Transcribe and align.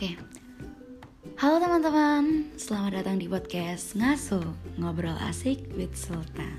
Oke. 0.00 0.16
Halo 1.36 1.60
teman-teman, 1.60 2.56
selamat 2.56 3.04
datang 3.04 3.20
di 3.20 3.28
podcast 3.28 3.92
Ngaso 4.00 4.40
Ngobrol 4.80 5.12
Asik 5.28 5.76
with 5.76 5.92
Sultan. 5.92 6.56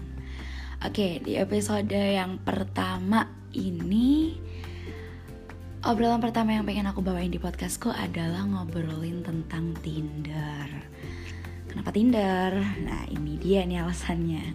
Oke, 0.85 1.17
di 1.25 1.41
episode 1.41 1.89
yang 1.89 2.37
pertama 2.45 3.25
ini 3.57 4.37
obrolan 5.81 6.21
pertama 6.21 6.53
yang 6.53 6.69
pengen 6.69 6.85
aku 6.85 7.01
bawain 7.01 7.33
di 7.33 7.41
podcastku 7.41 7.89
adalah 7.89 8.45
ngobrolin 8.45 9.25
tentang 9.25 9.73
Tinder. 9.81 10.69
Kenapa 11.65 11.89
Tinder? 11.89 12.61
Nah, 12.61 13.09
ini 13.09 13.41
dia 13.41 13.65
nih 13.65 13.81
alasannya. 13.81 14.53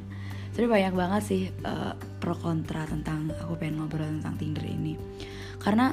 Jadi 0.54 0.62
banyak 0.62 0.94
banget 0.94 1.22
sih 1.26 1.42
uh, 1.66 1.90
pro 2.22 2.38
kontra 2.38 2.86
tentang 2.86 3.34
aku 3.34 3.58
pengen 3.58 3.82
ngobrol 3.82 4.06
tentang 4.22 4.38
Tinder 4.38 4.62
ini. 4.62 4.94
Karena 5.58 5.90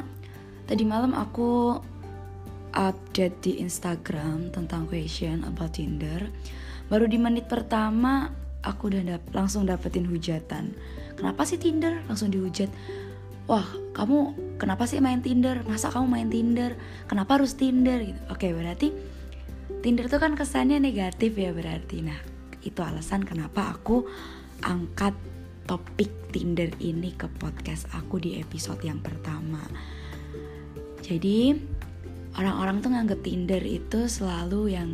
tadi 0.70 0.86
malam 0.86 1.18
aku 1.18 1.82
update 2.74 3.38
di 3.46 3.52
Instagram 3.62 4.50
tentang 4.50 4.90
question 4.90 5.46
about 5.46 5.78
Tinder. 5.78 6.30
Baru 6.90 7.06
di 7.06 7.22
menit 7.22 7.48
pertama 7.48 8.34
aku 8.66 8.90
udah 8.90 9.02
dap 9.16 9.24
langsung 9.32 9.70
dapetin 9.70 10.10
hujatan. 10.10 10.74
Kenapa 11.16 11.46
sih 11.46 11.62
Tinder? 11.62 12.02
Langsung 12.10 12.34
dihujat. 12.34 12.70
Wah 13.46 13.66
kamu 13.94 14.34
kenapa 14.58 14.90
sih 14.90 15.04
main 15.04 15.22
Tinder? 15.22 15.62
Masa 15.68 15.94
kamu 15.94 16.08
main 16.10 16.30
Tinder? 16.32 16.74
Kenapa 17.06 17.38
harus 17.38 17.54
Tinder? 17.54 18.02
Gitu. 18.02 18.20
Oke 18.32 18.50
berarti 18.52 18.90
Tinder 19.84 20.08
tuh 20.08 20.20
kan 20.24 20.34
kesannya 20.34 20.80
negatif 20.80 21.36
ya 21.36 21.52
berarti. 21.52 22.02
Nah 22.02 22.20
itu 22.64 22.80
alasan 22.80 23.28
kenapa 23.28 23.76
aku 23.76 24.08
angkat 24.64 25.14
topik 25.68 26.10
Tinder 26.32 26.72
ini 26.80 27.14
ke 27.14 27.30
podcast 27.38 27.88
aku 27.94 28.18
di 28.18 28.40
episode 28.40 28.82
yang 28.82 29.04
pertama. 29.04 29.62
Jadi 31.04 31.52
orang-orang 32.38 32.82
tuh 32.82 32.90
nganggep 32.94 33.20
Tinder 33.22 33.62
itu 33.62 34.10
selalu 34.10 34.74
yang 34.74 34.90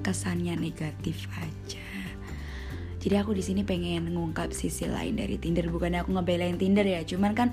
kesannya 0.00 0.56
negatif 0.56 1.28
aja. 1.38 1.88
Jadi 3.02 3.14
aku 3.18 3.34
di 3.34 3.42
sini 3.42 3.66
pengen 3.66 4.14
ngungkap 4.14 4.54
sisi 4.54 4.86
lain 4.86 5.18
dari 5.18 5.34
Tinder, 5.34 5.66
bukannya 5.66 6.06
aku 6.06 6.14
ngebelain 6.14 6.54
Tinder 6.54 6.86
ya, 6.86 7.02
cuman 7.02 7.34
kan 7.34 7.48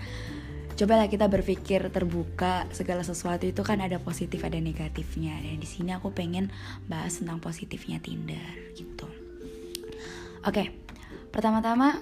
cobalah 0.80 1.12
kita 1.12 1.28
berpikir 1.28 1.92
terbuka 1.92 2.64
segala 2.72 3.04
sesuatu 3.04 3.44
itu 3.44 3.60
kan 3.68 3.84
ada 3.84 4.00
positif 4.00 4.48
ada 4.48 4.56
negatifnya 4.56 5.36
dan 5.36 5.60
di 5.60 5.68
sini 5.68 5.92
aku 5.92 6.16
pengen 6.16 6.48
bahas 6.88 7.20
tentang 7.20 7.44
positifnya 7.44 8.00
Tinder 8.00 8.72
gitu. 8.80 9.04
Oke, 10.48 10.72
pertama-tama 11.36 12.00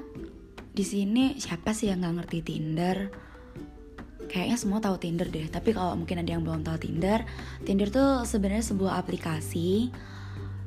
di 0.70 0.86
sini 0.86 1.42
siapa 1.42 1.74
sih 1.74 1.90
yang 1.90 2.06
nggak 2.06 2.16
ngerti 2.22 2.40
Tinder? 2.46 2.98
Kayaknya 4.28 4.58
semua 4.60 4.80
tahu 4.84 5.00
Tinder 5.00 5.28
deh. 5.28 5.48
Tapi 5.48 5.74
kalau 5.74 5.96
mungkin 5.96 6.22
ada 6.22 6.30
yang 6.36 6.44
belum 6.44 6.64
tahu 6.64 6.78
Tinder 6.80 7.24
Tinder 7.64 7.88
tuh 7.90 8.24
sebenarnya 8.28 8.66
sebuah 8.68 9.00
aplikasi 9.00 9.92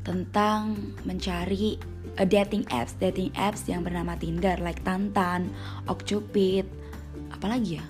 tentang 0.00 0.76
mencari 1.04 1.76
a 2.16 2.24
dating 2.24 2.64
apps 2.72 2.96
dating 2.96 3.30
apps 3.36 3.68
yang 3.68 3.84
bernama 3.84 4.16
Tinder 4.16 4.56
like 4.58 4.80
Tantan, 4.82 5.52
Okcupid 5.86 6.66
apalagi 7.30 7.78
ya? 7.78 7.86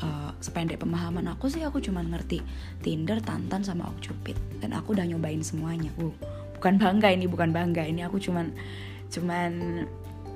Uh, 0.00 0.32
sependek 0.40 0.80
pemahaman 0.80 1.28
aku 1.28 1.52
sih 1.52 1.60
aku 1.60 1.76
cuma 1.84 2.00
ngerti 2.00 2.40
Tinder, 2.80 3.20
Tantan 3.20 3.60
sama 3.60 3.84
Okcupid. 3.92 4.36
Dan 4.64 4.72
aku 4.72 4.96
udah 4.96 5.04
nyobain 5.04 5.44
semuanya. 5.44 5.92
Uh 6.00 6.12
bukan 6.60 6.76
bangga 6.76 7.08
ini 7.08 7.24
bukan 7.24 7.56
bangga. 7.56 7.88
Ini 7.88 8.04
aku 8.04 8.20
cuman 8.20 8.52
cuman 9.08 9.52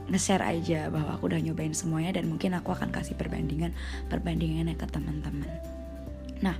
nge-share 0.08 0.44
aja 0.44 0.92
bahwa 0.92 1.16
aku 1.16 1.32
udah 1.32 1.40
nyobain 1.40 1.72
semuanya 1.72 2.20
dan 2.20 2.28
mungkin 2.28 2.52
aku 2.52 2.76
akan 2.76 2.92
kasih 2.92 3.16
perbandingan 3.16 3.72
perbandingannya 4.12 4.76
ke 4.76 4.86
teman-teman. 4.88 5.48
Nah, 6.44 6.56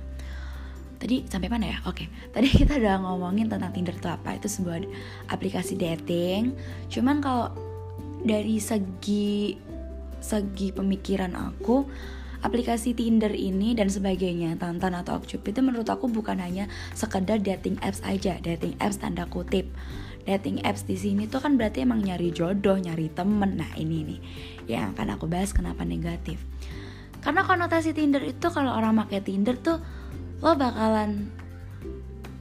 tadi 0.97 1.27
sampai 1.29 1.49
mana 1.51 1.69
ya? 1.69 1.77
Oke, 1.85 2.09
tadi 2.33 2.49
kita 2.49 2.81
udah 2.81 3.05
ngomongin 3.05 3.45
tentang 3.51 3.69
Tinder 3.69 3.93
itu 3.93 4.09
apa? 4.09 4.33
Itu 4.33 4.49
sebuah 4.49 4.81
aplikasi 5.29 5.77
dating. 5.77 6.57
Cuman 6.89 7.21
kalau 7.21 7.53
dari 8.25 8.57
segi 8.57 9.53
segi 10.17 10.73
pemikiran 10.73 11.37
aku, 11.37 11.85
aplikasi 12.41 12.97
Tinder 12.97 13.29
ini 13.29 13.77
dan 13.77 13.93
sebagainya, 13.93 14.57
Tantan 14.57 14.97
atau 14.97 15.21
Okcup 15.21 15.45
itu 15.45 15.61
menurut 15.61 15.85
aku 15.85 16.09
bukan 16.09 16.41
hanya 16.41 16.65
sekedar 16.97 17.37
dating 17.37 17.77
apps 17.85 18.01
aja, 18.01 18.41
dating 18.41 18.73
apps 18.81 18.97
tanda 18.97 19.29
kutip 19.29 19.69
dating 20.25 20.65
apps 20.65 20.83
di 20.83 20.97
sini 20.97 21.29
tuh 21.29 21.39
kan 21.39 21.55
berarti 21.55 21.85
emang 21.85 22.01
nyari 22.01 22.33
jodoh, 22.33 22.75
nyari 22.75 23.13
temen. 23.13 23.61
Nah 23.61 23.71
ini 23.77 23.97
nih 24.03 24.19
yang 24.65 24.97
akan 24.97 25.15
aku 25.15 25.29
bahas 25.29 25.53
kenapa 25.53 25.85
negatif. 25.85 26.41
Karena 27.21 27.45
konotasi 27.45 27.93
Tinder 27.93 28.21
itu 28.21 28.49
kalau 28.53 28.73
orang 28.73 28.97
pakai 29.05 29.21
Tinder 29.21 29.57
tuh 29.57 29.77
lo 30.41 30.53
bakalan 30.57 31.29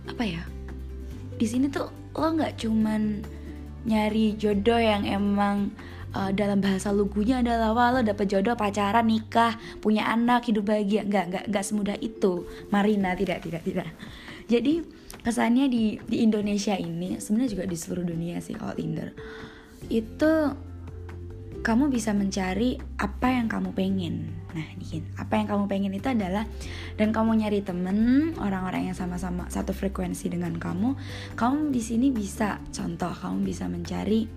apa 0.08 0.24
ya? 0.24 0.42
Di 1.36 1.46
sini 1.48 1.68
tuh 1.68 1.88
lo 2.16 2.28
nggak 2.32 2.60
cuman 2.60 3.24
nyari 3.84 4.36
jodoh 4.40 4.80
yang 4.80 5.04
emang 5.04 5.68
uh, 6.16 6.30
dalam 6.32 6.62
bahasa 6.62 6.94
lugunya 6.94 7.44
adalah 7.44 7.76
wah 7.76 7.90
lo 7.92 8.00
dapet 8.00 8.30
jodoh 8.30 8.56
pacaran 8.56 9.04
nikah 9.04 9.58
punya 9.82 10.08
anak 10.08 10.48
hidup 10.48 10.70
bahagia 10.70 11.04
nggak 11.04 11.24
nggak 11.28 11.44
nggak 11.52 11.64
semudah 11.64 11.98
itu 12.00 12.48
Marina 12.72 13.12
tidak 13.12 13.44
tidak 13.44 13.62
tidak 13.66 13.88
jadi 14.48 14.80
kesannya 15.24 15.72
di 15.72 15.98
di 16.04 16.20
Indonesia 16.20 16.76
ini 16.76 17.16
sebenarnya 17.16 17.50
juga 17.56 17.64
di 17.64 17.76
seluruh 17.80 18.04
dunia 18.04 18.38
sih 18.44 18.54
kalau 18.54 18.76
Tinder 18.76 19.10
itu 19.88 20.32
kamu 21.64 21.88
bisa 21.88 22.12
mencari 22.12 22.76
apa 23.00 23.32
yang 23.32 23.48
kamu 23.48 23.72
pengen. 23.72 24.28
Nah, 24.52 24.68
dingin. 24.76 25.08
Apa 25.16 25.40
yang 25.40 25.48
kamu 25.48 25.64
pengen 25.64 25.96
itu 25.96 26.12
adalah 26.12 26.44
dan 27.00 27.08
kamu 27.08 27.40
nyari 27.40 27.64
temen 27.64 28.30
orang-orang 28.36 28.92
yang 28.92 28.96
sama-sama 28.96 29.48
satu 29.48 29.72
frekuensi 29.72 30.28
dengan 30.28 30.60
kamu. 30.60 30.92
Kamu 31.32 31.72
di 31.72 31.80
sini 31.80 32.12
bisa 32.12 32.60
contoh 32.68 33.08
kamu 33.08 33.48
bisa 33.48 33.64
mencari 33.64 34.28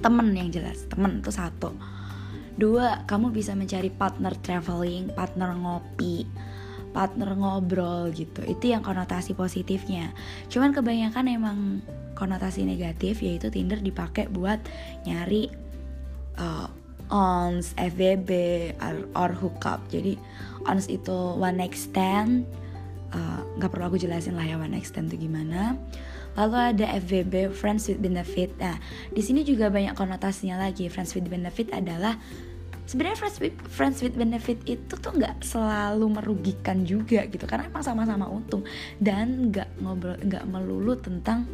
temen 0.00 0.32
yang 0.32 0.48
jelas. 0.48 0.88
Temen 0.88 1.20
itu 1.20 1.28
satu. 1.28 1.76
Dua, 2.58 3.04
kamu 3.04 3.30
bisa 3.30 3.52
mencari 3.52 3.92
partner 3.92 4.32
traveling, 4.40 5.12
partner 5.12 5.52
ngopi 5.52 6.47
partner 6.90 7.34
ngobrol 7.36 8.10
gitu. 8.12 8.44
Itu 8.44 8.72
yang 8.72 8.82
konotasi 8.82 9.36
positifnya. 9.36 10.12
Cuman 10.48 10.72
kebanyakan 10.72 11.24
emang 11.28 11.58
konotasi 12.18 12.66
negatif 12.66 13.22
yaitu 13.22 13.48
Tinder 13.48 13.78
dipakai 13.78 14.26
buat 14.26 14.58
nyari 15.06 15.52
uh, 16.34 16.66
ons, 17.08 17.72
FVB, 17.78 18.30
or, 18.82 18.96
or 19.16 19.30
hookup 19.32 19.80
jadi 19.88 20.18
ons 20.68 20.90
itu 20.90 21.14
one 21.38 21.56
night 21.56 21.72
stand 21.78 22.44
uh, 23.14 23.40
nggak 23.56 23.70
uh, 23.70 23.72
perlu 23.72 23.84
aku 23.88 23.96
jelasin 24.02 24.36
lah 24.36 24.44
ya 24.44 24.58
one 24.58 24.74
night 24.74 24.84
stand 24.84 25.08
itu 25.12 25.30
gimana. 25.30 25.78
Lalu 26.38 26.54
ada 26.76 26.86
FVB 27.02 27.50
friends 27.50 27.90
with 27.90 27.98
benefit. 27.98 28.54
Nah 28.62 28.78
di 29.10 29.22
sini 29.24 29.42
juga 29.42 29.72
banyak 29.72 29.98
konotasinya 29.98 30.58
lagi. 30.60 30.86
Friends 30.86 31.14
with 31.18 31.26
benefit 31.26 31.72
adalah 31.74 32.14
sebenarnya 32.88 33.20
friends 33.20 33.36
with, 33.38 33.56
friends 33.68 33.98
with 34.00 34.16
benefit 34.16 34.56
itu 34.64 34.96
tuh 34.96 35.12
nggak 35.12 35.44
selalu 35.44 36.08
merugikan 36.08 36.88
juga 36.88 37.28
gitu 37.28 37.44
karena 37.44 37.68
emang 37.68 37.84
sama-sama 37.84 38.24
untung 38.32 38.64
dan 38.96 39.52
nggak 39.52 39.68
ngobrol 39.84 40.16
nggak 40.16 40.44
melulu 40.48 40.96
tentang 40.96 41.44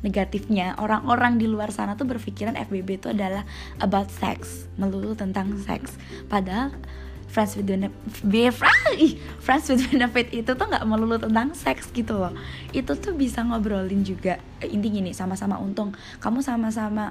negatifnya. 0.00 0.78
Orang-orang 0.80 1.36
di 1.36 1.44
luar 1.50 1.74
sana 1.74 1.98
tuh 1.98 2.08
berpikiran 2.08 2.56
FBB 2.56 3.02
itu 3.02 3.12
adalah 3.12 3.44
about 3.82 4.08
sex 4.08 4.70
melulu 4.78 5.12
tentang 5.18 5.58
seks 5.60 5.98
padahal 6.30 6.72
friends 7.30 7.54
with 7.54 7.66
benefit 7.66 7.94
friends 9.44 9.70
with 9.70 9.82
benefit 9.90 10.30
itu 10.34 10.50
tuh 10.50 10.66
nggak 10.66 10.86
melulu 10.86 11.18
tentang 11.18 11.50
seks 11.58 11.90
gitu 11.90 12.14
loh. 12.14 12.32
Itu 12.70 12.94
tuh 12.94 13.12
bisa 13.18 13.42
ngobrolin 13.42 14.06
juga 14.06 14.38
intinya 14.62 15.02
nih 15.02 15.14
sama-sama 15.18 15.58
untung. 15.58 15.92
Kamu 16.22 16.46
sama-sama 16.46 17.10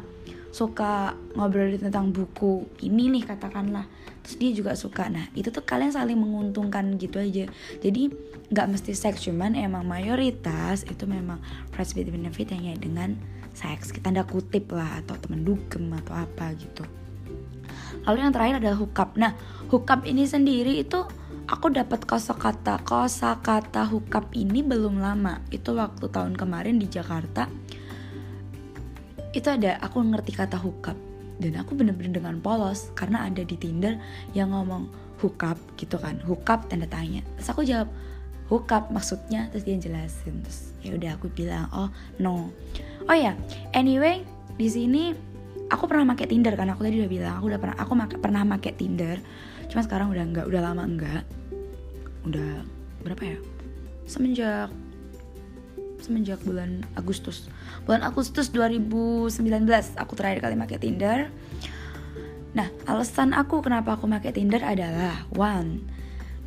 suka 0.49 1.13
ngobrolin 1.37 1.77
tentang 1.77 2.09
buku 2.09 2.65
ini 2.81 3.09
nih 3.13 3.23
katakanlah. 3.25 3.85
Terus 4.25 4.35
dia 4.37 4.51
juga 4.53 4.71
suka. 4.73 5.07
Nah 5.09 5.29
itu 5.37 5.53
tuh 5.53 5.61
kalian 5.63 5.93
saling 5.93 6.17
menguntungkan 6.17 6.97
gitu 6.97 7.21
aja. 7.21 7.45
Jadi 7.81 8.09
nggak 8.49 8.67
mesti 8.69 8.91
seks 8.97 9.29
cuman 9.29 9.53
emang 9.53 9.85
mayoritas 9.85 10.85
itu 10.89 11.05
memang 11.05 11.37
friends 11.69 11.93
with 11.93 12.09
benefit 12.09 12.49
hanya 12.53 12.73
dengan 12.77 13.15
seks. 13.53 13.93
Kita 13.93 14.09
tanda 14.09 14.25
kutip 14.25 14.73
lah 14.73 15.01
atau 15.05 15.17
temen 15.17 15.45
dugem 15.45 15.89
atau 15.93 16.17
apa 16.17 16.53
gitu. 16.57 16.83
Lalu 18.05 18.17
yang 18.25 18.33
terakhir 18.33 18.55
adalah 18.61 18.77
hookup. 18.77 19.15
Nah 19.17 19.37
hookup 19.69 20.01
ini 20.05 20.25
sendiri 20.25 20.81
itu 20.81 21.05
aku 21.45 21.69
dapat 21.73 22.05
kosakata 22.05 22.81
kosakata 22.81 23.85
hookup 23.85 24.33
ini 24.33 24.65
belum 24.65 24.97
lama. 24.97 25.45
Itu 25.53 25.77
waktu 25.77 26.09
tahun 26.09 26.33
kemarin 26.33 26.81
di 26.81 26.89
Jakarta 26.89 27.49
itu 29.33 29.47
ada 29.49 29.77
aku 29.81 30.01
ngerti 30.01 30.33
kata 30.33 30.57
hookup 30.57 30.97
dan 31.39 31.55
aku 31.55 31.77
bener-bener 31.77 32.19
dengan 32.19 32.35
polos 32.43 32.91
karena 32.97 33.23
ada 33.29 33.45
di 33.45 33.55
Tinder 33.55 33.95
yang 34.35 34.51
ngomong 34.51 34.91
hookup 35.23 35.55
gitu 35.79 35.95
kan. 35.95 36.19
Hookup 36.27 36.67
tanda 36.67 36.87
tanya. 36.89 37.23
Terus 37.39 37.49
aku 37.51 37.61
jawab 37.63 37.87
hookup 38.51 38.91
maksudnya? 38.91 39.47
Terus 39.53 39.63
dia 39.63 39.77
jelasin. 39.79 40.43
Terus 40.43 40.75
ya 40.83 40.91
udah 40.97 41.11
aku 41.15 41.31
bilang 41.31 41.71
oh 41.71 41.89
no. 42.19 42.51
Oh 43.07 43.15
ya 43.15 43.37
anyway 43.71 44.25
di 44.59 44.67
sini 44.67 45.15
aku 45.71 45.87
pernah 45.87 46.11
pakai 46.11 46.27
Tinder 46.27 46.57
kan? 46.59 46.73
Aku 46.75 46.83
tadi 46.83 46.99
udah 46.99 47.11
bilang 47.11 47.33
aku 47.39 47.45
udah 47.53 47.59
pernah 47.61 47.77
aku 47.79 47.91
make, 47.95 48.17
pernah 48.19 48.43
pakai 48.57 48.71
Tinder. 48.75 49.17
Cuma 49.69 49.85
sekarang 49.85 50.11
udah 50.11 50.25
enggak 50.25 50.45
udah 50.49 50.61
lama 50.65 50.83
enggak 50.83 51.23
udah 52.27 52.65
berapa 53.05 53.23
ya? 53.23 53.37
Semenjak 54.09 54.73
semenjak 56.01 56.39
bulan 56.47 56.83
Agustus. 56.95 57.47
Bulan 57.83 58.01
Agustus 58.01 58.49
2019 58.51 59.35
aku 59.99 60.13
terakhir 60.15 60.39
kali 60.43 60.55
pakai 60.57 60.77
Tinder. 60.79 61.19
Nah 62.55 62.67
alasan 62.89 63.37
aku 63.37 63.61
kenapa 63.61 63.95
aku 63.99 64.09
pakai 64.09 64.33
Tinder 64.33 64.63
adalah 64.65 65.27
one 65.35 65.99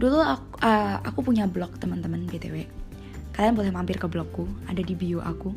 dulu 0.02 0.18
aku, 0.18 0.58
uh, 0.66 0.98
aku 1.04 1.20
punya 1.22 1.46
blog 1.46 1.78
teman-teman 1.78 2.26
btw 2.26 2.66
kalian 3.32 3.54
boleh 3.54 3.70
mampir 3.70 4.02
ke 4.02 4.10
blogku 4.10 4.44
ada 4.68 4.82
di 4.84 4.92
bio 4.92 5.24
aku. 5.24 5.54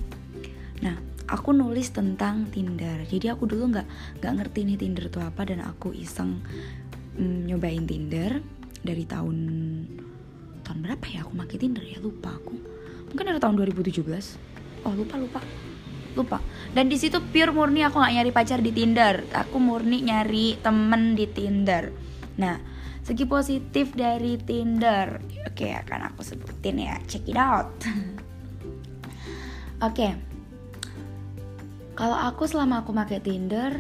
Nah 0.80 0.96
aku 1.28 1.52
nulis 1.52 1.92
tentang 1.92 2.48
Tinder. 2.48 3.04
Jadi 3.04 3.28
aku 3.28 3.50
dulu 3.50 3.76
nggak 3.76 3.88
nggak 4.24 4.34
ngerti 4.42 4.60
nih 4.64 4.78
Tinder 4.80 5.06
itu 5.12 5.20
apa 5.20 5.42
dan 5.44 5.60
aku 5.60 5.92
iseng 5.92 6.40
mm, 7.20 7.52
nyobain 7.52 7.84
Tinder 7.84 8.40
dari 8.80 9.04
tahun 9.04 9.38
tahun 10.64 10.80
berapa 10.82 11.06
ya 11.10 11.28
aku 11.28 11.34
pakai 11.36 11.58
Tinder 11.60 11.84
ya? 11.84 12.00
Lupa 12.00 12.32
aku 12.32 12.75
mungkin 13.16 13.32
dari 13.32 13.40
tahun 13.40 13.56
2017 13.64 14.04
oh 14.84 14.92
lupa 14.92 15.16
lupa. 15.16 15.40
Lupa. 16.16 16.40
Dan 16.72 16.92
di 16.92 17.00
situ 17.00 17.20
pure 17.20 17.56
murni 17.56 17.84
aku 17.84 18.00
nggak 18.00 18.14
nyari 18.20 18.32
pacar 18.36 18.60
di 18.60 18.76
Tinder. 18.76 19.24
Aku 19.32 19.56
murni 19.60 20.04
nyari 20.04 20.60
temen 20.60 21.16
di 21.16 21.28
Tinder. 21.32 21.96
Nah 22.36 22.60
segi 23.00 23.24
positif 23.24 23.96
dari 23.96 24.36
Tinder. 24.36 25.20
Oke 25.48 25.72
akan 25.72 26.12
aku 26.12 26.28
sebutin 26.28 26.84
ya. 26.84 27.00
Check 27.08 27.28
it 27.32 27.40
out. 27.40 27.72
Oke. 29.88 30.08
Kalau 31.96 32.20
aku 32.20 32.48
selama 32.52 32.84
aku 32.84 32.92
pakai 32.92 33.24
Tinder 33.24 33.72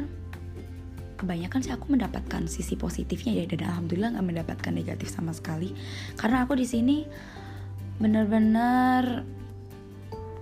kebanyakan 1.16 1.64
sih 1.64 1.72
aku 1.72 1.96
mendapatkan 1.96 2.44
sisi 2.52 2.76
positifnya 2.76 3.44
ya. 3.44 3.46
Dan 3.48 3.68
alhamdulillah 3.68 4.16
nggak 4.20 4.28
mendapatkan 4.28 4.72
negatif 4.76 5.08
sama 5.08 5.31
sekali. 5.31 5.72
Karena 6.20 6.44
aku 6.44 6.56
di 6.60 6.68
sini 6.68 7.08
bener-bener 8.00 9.24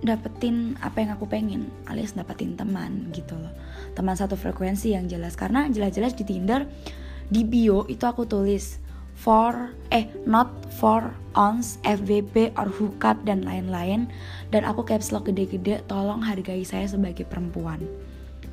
dapetin 0.04 0.76
apa 0.84 1.00
yang 1.00 1.16
aku 1.16 1.24
pengen 1.24 1.72
alias 1.88 2.12
dapetin 2.12 2.54
teman 2.54 3.08
gitu 3.16 3.34
loh. 3.34 3.50
Teman 3.96 4.14
satu 4.14 4.36
frekuensi 4.36 4.92
yang 4.92 5.08
jelas 5.08 5.34
karena 5.34 5.66
jelas-jelas 5.72 6.12
di 6.12 6.28
Tinder 6.28 6.68
di 7.32 7.40
bio 7.42 7.88
itu 7.88 8.04
aku 8.04 8.28
tulis 8.28 8.84
for 9.16 9.72
eh 9.88 10.10
not 10.28 10.52
for 10.76 11.16
ons 11.32 11.80
FVP 11.88 12.52
or 12.60 12.68
hookup 12.68 13.16
dan 13.24 13.42
lain-lain. 13.48 14.12
Dan 14.52 14.68
aku 14.68 14.84
caps 14.84 15.08
lock 15.08 15.32
gede-gede 15.32 15.82
tolong 15.88 16.20
hargai 16.20 16.62
saya 16.68 16.84
sebagai 16.84 17.24
perempuan. 17.24 17.80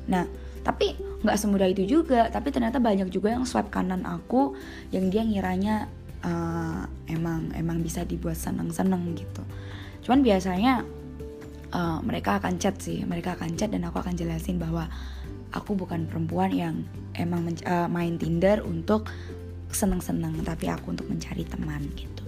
Nah 0.08 0.24
tapi 0.64 0.96
nggak 1.20 1.36
semudah 1.36 1.68
itu 1.68 1.84
juga. 1.84 2.32
Tapi 2.32 2.48
ternyata 2.48 2.80
banyak 2.80 3.12
juga 3.12 3.36
yang 3.36 3.44
swipe 3.44 3.68
kanan 3.68 4.08
aku 4.08 4.56
yang 4.88 5.12
dia 5.12 5.20
ngiranya 5.20 5.92
uh, 6.22 6.86
emang 7.10 7.52
emang 7.54 7.78
bisa 7.82 8.06
dibuat 8.06 8.38
seneng-seneng 8.38 9.14
gitu. 9.14 9.42
Cuman 10.02 10.24
biasanya 10.24 10.82
uh, 11.74 11.98
mereka 12.02 12.38
akan 12.38 12.58
chat 12.58 12.78
sih 12.78 13.02
mereka 13.02 13.34
akan 13.34 13.54
chat 13.58 13.70
dan 13.70 13.86
aku 13.86 13.98
akan 13.98 14.14
jelasin 14.14 14.58
bahwa 14.58 14.86
aku 15.52 15.76
bukan 15.76 16.08
perempuan 16.08 16.50
yang 16.50 16.74
emang 17.14 17.52
uh, 17.68 17.86
main 17.86 18.16
Tinder 18.16 18.64
untuk 18.64 19.08
seneng-seneng 19.72 20.44
tapi 20.44 20.68
aku 20.68 20.92
untuk 20.92 21.08
mencari 21.08 21.44
teman 21.48 21.84
gitu. 21.96 22.22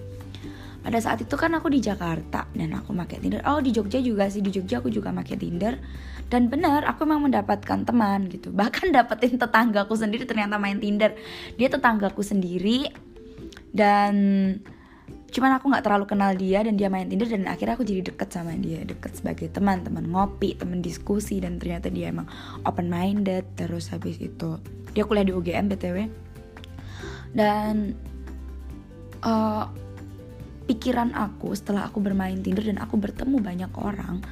Pada 0.85 1.01
saat 1.01 1.17
itu 1.17 1.33
kan 1.33 1.49
aku 1.57 1.73
di 1.73 1.81
Jakarta 1.81 2.45
dan 2.53 2.77
aku 2.77 2.93
pakai 2.93 3.17
Tinder. 3.17 3.41
Oh 3.49 3.57
di 3.57 3.73
Jogja 3.73 3.97
juga 3.97 4.29
sih. 4.29 4.45
Di 4.45 4.53
Jogja 4.53 4.77
aku 4.77 4.93
juga 4.93 5.09
pakai 5.09 5.33
Tinder. 5.33 5.81
Dan 6.29 6.45
benar 6.45 6.85
aku 6.85 7.09
memang 7.09 7.25
mendapatkan 7.25 7.81
teman 7.81 8.29
gitu. 8.29 8.53
Bahkan 8.53 8.89
dapetin 8.97 9.41
tetanggaku 9.41 9.97
sendiri 9.97 10.29
ternyata 10.29 10.61
main 10.61 10.77
Tinder. 10.77 11.17
Dia 11.57 11.73
tetanggaku 11.73 12.21
sendiri 12.21 12.93
dan 13.75 14.13
cuman 15.35 15.59
aku 15.59 15.67
nggak 15.67 15.83
terlalu 15.83 16.05
kenal 16.07 16.31
dia 16.31 16.63
dan 16.63 16.79
dia 16.79 16.87
main 16.87 17.11
Tinder 17.11 17.27
dan 17.27 17.43
akhirnya 17.51 17.75
aku 17.75 17.83
jadi 17.83 18.07
deket 18.07 18.31
sama 18.31 18.55
dia 18.55 18.87
deket 18.87 19.19
sebagai 19.19 19.51
teman 19.51 19.83
teman 19.83 20.07
ngopi 20.07 20.55
teman 20.55 20.79
diskusi 20.79 21.43
dan 21.43 21.59
ternyata 21.59 21.91
dia 21.91 22.07
emang 22.07 22.23
open 22.63 22.87
minded 22.87 23.43
terus 23.59 23.91
habis 23.91 24.15
itu 24.23 24.55
dia 24.95 25.03
kuliah 25.03 25.27
di 25.27 25.35
UGM 25.35 25.67
btw 25.75 26.07
dan 27.35 27.99
uh, 29.27 29.67
pikiran 30.65 31.13
aku 31.13 31.53
setelah 31.53 31.91
aku 31.91 32.01
bermain 32.01 32.39
Tinder 32.41 32.65
dan 32.65 32.81
aku 32.81 32.97
bertemu 32.97 33.37
banyak 33.43 33.71
orang 33.77 34.23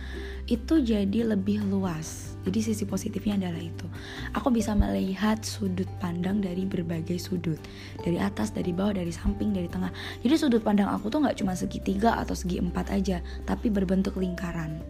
itu 0.49 0.83
jadi 0.83 1.35
lebih 1.35 1.63
luas. 1.63 2.32
Jadi 2.43 2.59
sisi 2.59 2.83
positifnya 2.83 3.39
adalah 3.39 3.63
itu. 3.63 3.87
Aku 4.35 4.51
bisa 4.51 4.75
melihat 4.75 5.39
sudut 5.47 5.87
pandang 6.03 6.43
dari 6.43 6.67
berbagai 6.67 7.15
sudut. 7.15 7.59
Dari 8.03 8.19
atas, 8.19 8.51
dari 8.51 8.75
bawah, 8.75 8.99
dari 8.99 9.15
samping, 9.15 9.55
dari 9.55 9.71
tengah. 9.71 9.89
Jadi 10.19 10.35
sudut 10.35 10.59
pandang 10.59 10.91
aku 10.91 11.07
tuh 11.07 11.23
nggak 11.23 11.39
cuma 11.39 11.55
segi 11.55 11.79
tiga 11.79 12.19
atau 12.19 12.35
segi 12.35 12.59
empat 12.59 12.91
aja, 12.91 13.23
tapi 13.47 13.71
berbentuk 13.71 14.19
lingkaran. 14.19 14.83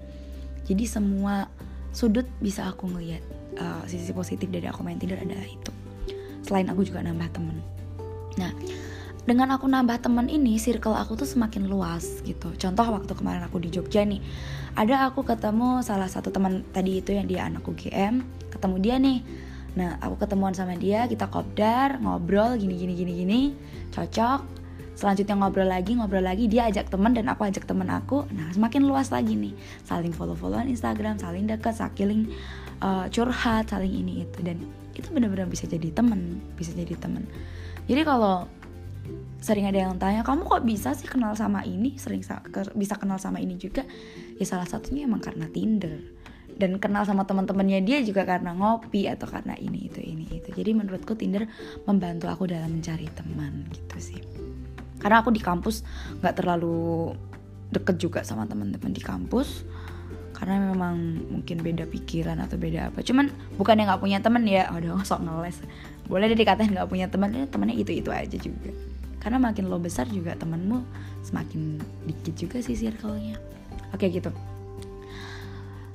Jadi 0.65 0.83
semua 0.89 1.45
sudut 1.93 2.25
bisa 2.41 2.67
aku 2.67 2.89
ngeliat. 2.89 3.21
Uh, 3.53 3.85
sisi 3.85 4.09
positif 4.17 4.49
dari 4.49 4.65
aku 4.65 4.81
main 4.81 4.97
Tinder 4.97 5.21
adalah 5.21 5.45
itu. 5.45 5.71
Selain 6.41 6.65
aku 6.65 6.81
juga 6.81 7.05
nambah 7.05 7.29
temen. 7.29 7.61
Nah, 8.41 8.49
dengan 9.23 9.55
aku 9.55 9.65
nambah 9.67 10.03
temen 10.03 10.27
ini, 10.27 10.59
circle 10.59 10.95
aku 10.95 11.15
tuh 11.15 11.27
semakin 11.27 11.71
luas 11.71 12.19
gitu. 12.27 12.51
Contoh 12.59 12.83
waktu 12.83 13.13
kemarin 13.15 13.43
aku 13.47 13.59
di 13.63 13.71
Jogja 13.71 14.03
nih, 14.03 14.19
ada 14.75 15.07
aku 15.07 15.23
ketemu 15.23 15.79
salah 15.79 16.11
satu 16.11 16.29
teman 16.29 16.67
tadi 16.75 16.99
itu 16.99 17.15
yang 17.15 17.27
dia 17.27 17.47
anak 17.47 17.63
UGM, 17.63 18.23
ketemu 18.51 18.75
dia 18.83 18.95
nih. 18.99 19.19
Nah, 19.73 19.97
aku 20.03 20.21
ketemuan 20.21 20.53
sama 20.53 20.77
dia, 20.77 21.09
kita 21.09 21.31
kopdar, 21.31 21.97
ngobrol 22.03 22.59
gini 22.59 22.75
gini 22.77 22.93
gini 22.93 23.13
gini, 23.23 23.41
cocok. 23.95 24.63
Selanjutnya 24.93 25.33
ngobrol 25.33 25.65
lagi, 25.65 25.97
ngobrol 25.97 26.21
lagi, 26.21 26.45
dia 26.45 26.69
ajak 26.69 26.93
teman 26.93 27.17
dan 27.17 27.25
aku 27.25 27.49
ajak 27.49 27.65
teman 27.65 27.89
aku. 27.89 28.29
Nah, 28.29 28.53
semakin 28.53 28.85
luas 28.85 29.09
lagi 29.09 29.33
nih. 29.33 29.57
Saling 29.87 30.13
follow-followan 30.13 30.69
Instagram, 30.69 31.17
saling 31.17 31.49
deket, 31.49 31.73
saling 31.73 32.29
uh, 32.83 33.09
curhat, 33.09 33.73
saling 33.73 33.89
ini 33.89 34.27
itu 34.27 34.39
dan 34.45 34.61
itu 34.93 35.09
benar-benar 35.09 35.49
bisa 35.49 35.65
jadi 35.65 35.89
temen, 35.89 36.37
bisa 36.53 36.69
jadi 36.77 36.93
temen 36.93 37.25
jadi 37.87 38.07
kalau 38.07 38.47
sering 39.43 39.67
ada 39.67 39.75
yang 39.75 39.99
tanya 39.99 40.23
kamu 40.23 40.47
kok 40.47 40.63
bisa 40.63 40.95
sih 40.95 41.03
kenal 41.03 41.35
sama 41.35 41.67
ini? 41.67 41.99
Sering 41.99 42.23
bisa 42.79 42.95
kenal 42.95 43.19
sama 43.19 43.43
ini 43.43 43.59
juga? 43.59 43.83
Ya 44.39 44.45
salah 44.47 44.63
satunya 44.63 45.03
emang 45.03 45.19
karena 45.19 45.51
Tinder. 45.51 45.99
Dan 46.53 46.79
kenal 46.79 47.03
sama 47.03 47.27
teman-temannya 47.27 47.83
dia 47.83 47.99
juga 48.07 48.23
karena 48.23 48.55
ngopi 48.55 49.11
atau 49.11 49.27
karena 49.27 49.59
ini 49.59 49.91
itu 49.91 49.99
ini 49.99 50.39
itu. 50.39 50.47
Jadi 50.55 50.71
menurutku 50.71 51.19
Tinder 51.19 51.43
membantu 51.83 52.31
aku 52.31 52.47
dalam 52.47 52.71
mencari 52.71 53.03
teman 53.11 53.67
gitu 53.67 54.15
sih. 54.15 54.21
Karena 55.03 55.19
aku 55.19 55.35
di 55.35 55.43
kampus 55.43 55.83
nggak 56.23 56.35
terlalu 56.39 57.11
deket 57.67 57.99
juga 57.99 58.23
sama 58.23 58.47
teman-teman 58.47 58.95
di 58.95 59.03
kampus 59.03 59.67
karena 60.33 60.71
memang 60.71 60.95
mungkin 61.29 61.59
beda 61.59 61.83
pikiran 61.91 62.39
atau 62.39 62.55
beda 62.55 62.95
apa. 62.95 63.03
Cuman 63.03 63.27
bukan 63.59 63.75
yang 63.75 63.91
nggak 63.91 63.99
punya 63.99 64.23
teman 64.23 64.47
ya 64.47 64.71
aduh 64.71 65.03
sok 65.03 65.19
ngeles. 65.19 65.59
Boleh 66.07 66.31
deh 66.31 66.39
dikatain 66.39 66.71
nggak 66.71 66.87
punya 66.87 67.11
teman 67.11 67.35
ya 67.35 67.43
temannya 67.43 67.75
itu 67.75 67.91
itu 67.91 68.07
aja 68.07 68.39
juga 68.39 68.71
karena 69.23 69.39
makin 69.39 69.71
lo 69.71 69.79
besar 69.79 70.05
juga 70.11 70.35
temenmu 70.35 70.83
semakin 71.23 71.79
dikit 72.03 72.35
juga 72.35 72.59
sih 72.59 72.75
circle-nya. 72.75 73.39
Oke 73.95 74.11
gitu. 74.11 74.29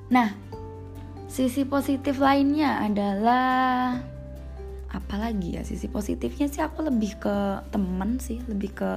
Nah 0.08 0.32
sisi 1.28 1.68
positif 1.68 2.16
lainnya 2.18 2.80
adalah 2.80 4.00
apalagi 4.88 5.60
ya? 5.60 5.62
Sisi 5.62 5.86
positifnya 5.92 6.48
sih 6.48 6.64
aku 6.64 6.88
lebih 6.88 7.20
ke 7.20 7.36
temen 7.68 8.16
sih 8.16 8.40
lebih 8.48 8.72
ke 8.72 8.90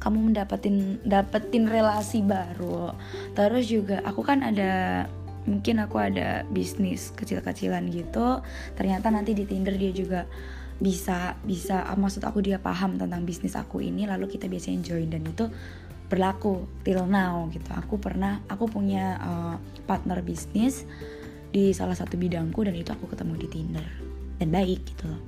kamu 0.00 0.32
mendapetin 0.32 0.96
dapetin 1.04 1.68
relasi 1.68 2.24
baru. 2.24 2.96
Terus 3.36 3.68
juga 3.68 4.00
aku 4.08 4.24
kan 4.24 4.40
ada 4.40 5.04
mungkin 5.46 5.78
aku 5.78 5.96
ada 6.00 6.42
bisnis 6.50 7.14
kecil-kecilan 7.14 7.92
gitu. 7.92 8.40
Ternyata 8.74 9.12
nanti 9.12 9.32
di 9.32 9.46
Tinder 9.46 9.76
dia 9.76 9.92
juga 9.94 10.24
bisa 10.76 11.40
bisa 11.40 11.88
ah, 11.88 11.96
maksud 11.96 12.20
aku 12.20 12.44
dia 12.44 12.60
paham 12.60 13.00
tentang 13.00 13.24
bisnis 13.24 13.56
aku 13.56 13.80
ini 13.80 14.04
lalu 14.04 14.28
kita 14.28 14.44
biasanya 14.44 14.84
join 14.84 15.08
dan 15.08 15.24
itu 15.24 15.48
berlaku 16.06 16.70
till 16.86 17.02
now 17.06 17.50
gitu. 17.50 17.66
Aku 17.74 17.98
pernah 17.98 18.38
aku 18.46 18.70
punya 18.70 19.18
uh, 19.18 19.54
partner 19.84 20.22
bisnis 20.22 20.86
di 21.50 21.74
salah 21.74 21.98
satu 21.98 22.14
bidangku 22.14 22.62
dan 22.62 22.78
itu 22.78 22.94
aku 22.94 23.10
ketemu 23.10 23.34
di 23.42 23.46
Tinder. 23.50 23.88
Dan 24.38 24.54
baik 24.54 24.80
gitu 24.86 25.10
loh. 25.10 25.22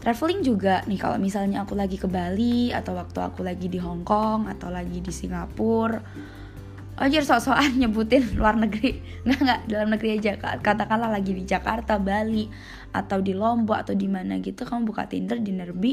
Traveling 0.00 0.40
juga 0.40 0.80
nih 0.88 0.96
kalau 0.96 1.20
misalnya 1.20 1.60
aku 1.62 1.76
lagi 1.76 2.00
ke 2.00 2.08
Bali 2.08 2.72
atau 2.72 2.96
waktu 2.96 3.20
aku 3.20 3.44
lagi 3.44 3.68
di 3.68 3.76
Hong 3.76 4.00
Kong 4.00 4.48
atau 4.48 4.72
lagi 4.72 5.04
di 5.04 5.12
Singapura 5.12 6.00
Anjir 7.00 7.24
sok-sokan 7.24 7.80
nyebutin 7.80 8.36
luar 8.36 8.60
negeri. 8.60 9.00
Nggak, 9.24 9.40
nggak, 9.40 9.60
dalam 9.72 9.88
negeri 9.88 10.20
aja. 10.20 10.36
Katakanlah 10.36 11.08
lagi 11.08 11.32
di 11.32 11.44
Jakarta, 11.48 11.96
Bali 11.96 12.44
Atau 12.92 13.24
di 13.24 13.32
Lombok 13.32 13.76
atau 13.76 13.94
di 13.96 14.08
mana 14.08 14.36
gitu 14.40 14.68
Kamu 14.68 14.84
buka 14.84 15.08
Tinder 15.08 15.40
di 15.40 15.52
Nerbi. 15.52 15.92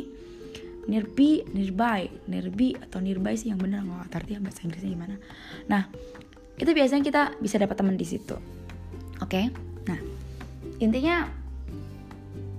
Nirbi, 0.87 1.43
Nirbai 1.51 2.07
Nirbi 2.31 2.71
atau 2.79 3.03
Nirbai 3.03 3.35
sih 3.35 3.51
yang 3.51 3.59
bener 3.59 3.83
nggak 3.83 4.07
arti 4.07 4.35
ya 4.35 4.39
bahasa 4.39 4.63
Inggrisnya 4.63 4.91
gimana. 4.95 5.15
Nah, 5.67 5.91
itu 6.55 6.71
biasanya 6.71 7.03
kita 7.03 7.21
bisa 7.43 7.59
dapat 7.59 7.75
teman 7.75 7.99
di 7.99 8.07
situ. 8.07 8.39
Oke, 9.19 9.27
okay? 9.27 9.45
nah 9.83 9.99
Intinya 10.77 11.25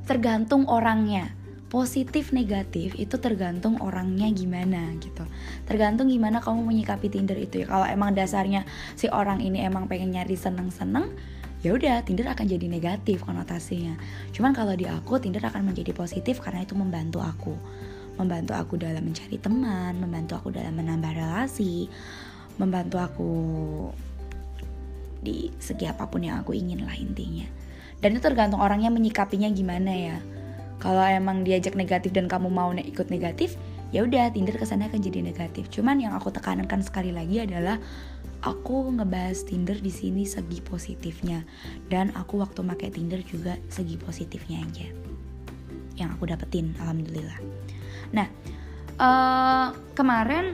tergantung 0.05 0.67
orangnya 0.67 1.38
positif 1.69 2.33
negatif 2.33 2.97
itu 2.97 3.21
tergantung 3.21 3.77
orangnya 3.85 4.29
gimana 4.33 4.89
gitu. 4.99 5.25
Tergantung 5.69 6.09
gimana 6.09 6.41
kamu 6.41 6.65
menyikapi 6.65 7.13
Tinder 7.13 7.37
itu 7.37 7.65
ya. 7.65 7.67
Kalau 7.69 7.85
emang 7.85 8.17
dasarnya 8.17 8.65
si 8.97 9.07
orang 9.13 9.45
ini 9.45 9.61
emang 9.61 9.85
pengen 9.85 10.17
nyari 10.17 10.35
seneng-seneng 10.35 11.13
ya 11.61 11.77
udah 11.77 12.01
Tinder 12.09 12.25
akan 12.33 12.49
jadi 12.49 12.67
negatif 12.67 13.21
konotasinya. 13.21 14.01
Cuman 14.33 14.57
kalau 14.57 14.73
di 14.73 14.89
aku 14.89 15.21
Tinder 15.21 15.45
akan 15.45 15.69
menjadi 15.69 15.93
positif 15.93 16.41
karena 16.41 16.65
itu 16.65 16.73
membantu 16.73 17.21
aku. 17.21 17.55
Membantu 18.17 18.57
aku 18.57 18.75
dalam 18.81 19.05
mencari 19.05 19.37
teman 19.37 19.93
membantu 20.01 20.41
aku 20.41 20.49
dalam 20.51 20.75
menambah 20.75 21.15
relasi 21.15 21.87
membantu 22.59 22.97
aku 22.99 23.33
di 25.23 25.53
segi 25.63 25.87
apa 25.87 26.11
pun 26.11 26.25
yang 26.25 26.41
aku 26.41 26.57
ingin 26.57 26.81
lah 26.89 26.97
intinya. 26.97 27.45
Dan 28.01 28.17
itu 28.17 28.25
tergantung 28.25 28.63
orangnya 28.63 28.89
menyikapinya 28.89 29.51
gimana 29.53 29.91
ya 29.91 30.19
kalau 30.79 31.03
emang 31.03 31.43
diajak 31.43 31.75
negatif 31.75 32.15
dan 32.15 32.31
kamu 32.31 32.51
mau 32.51 32.71
ikut 32.71 33.11
negatif 33.11 33.59
ya 33.89 34.05
udah 34.05 34.29
Tinder 34.33 34.55
kesannya 34.57 34.93
akan 34.93 35.01
jadi 35.01 35.21
negatif. 35.25 35.73
Cuman 35.73 36.01
yang 36.01 36.13
aku 36.13 36.29
tekankan 36.29 36.85
sekali 36.85 37.11
lagi 37.11 37.41
adalah 37.43 37.81
aku 38.45 38.93
ngebahas 38.93 39.43
Tinder 39.49 39.77
di 39.81 39.89
sini 39.89 40.29
segi 40.29 40.61
positifnya. 40.61 41.43
Dan 41.89 42.13
aku 42.13 42.41
waktu 42.41 42.61
pakai 42.61 42.89
Tinder 42.93 43.21
juga 43.25 43.57
segi 43.73 43.97
positifnya 43.97 44.61
aja. 44.61 44.89
Yang 45.97 46.11
aku 46.21 46.25
dapetin 46.29 46.77
alhamdulillah. 46.77 47.39
Nah 48.13 48.29
uh, 49.01 49.69
kemarin 49.97 50.53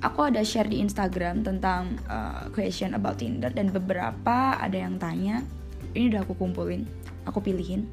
aku 0.00 0.32
ada 0.32 0.40
share 0.42 0.66
di 0.66 0.80
Instagram 0.80 1.44
tentang 1.44 2.00
uh, 2.08 2.48
question 2.56 2.96
about 2.96 3.20
Tinder. 3.20 3.52
Dan 3.52 3.68
beberapa 3.68 4.56
ada 4.56 4.74
yang 4.74 4.96
tanya 4.96 5.44
ini 5.92 6.08
udah 6.08 6.24
aku 6.24 6.34
kumpulin 6.40 6.88
aku 7.28 7.38
pilihin 7.44 7.86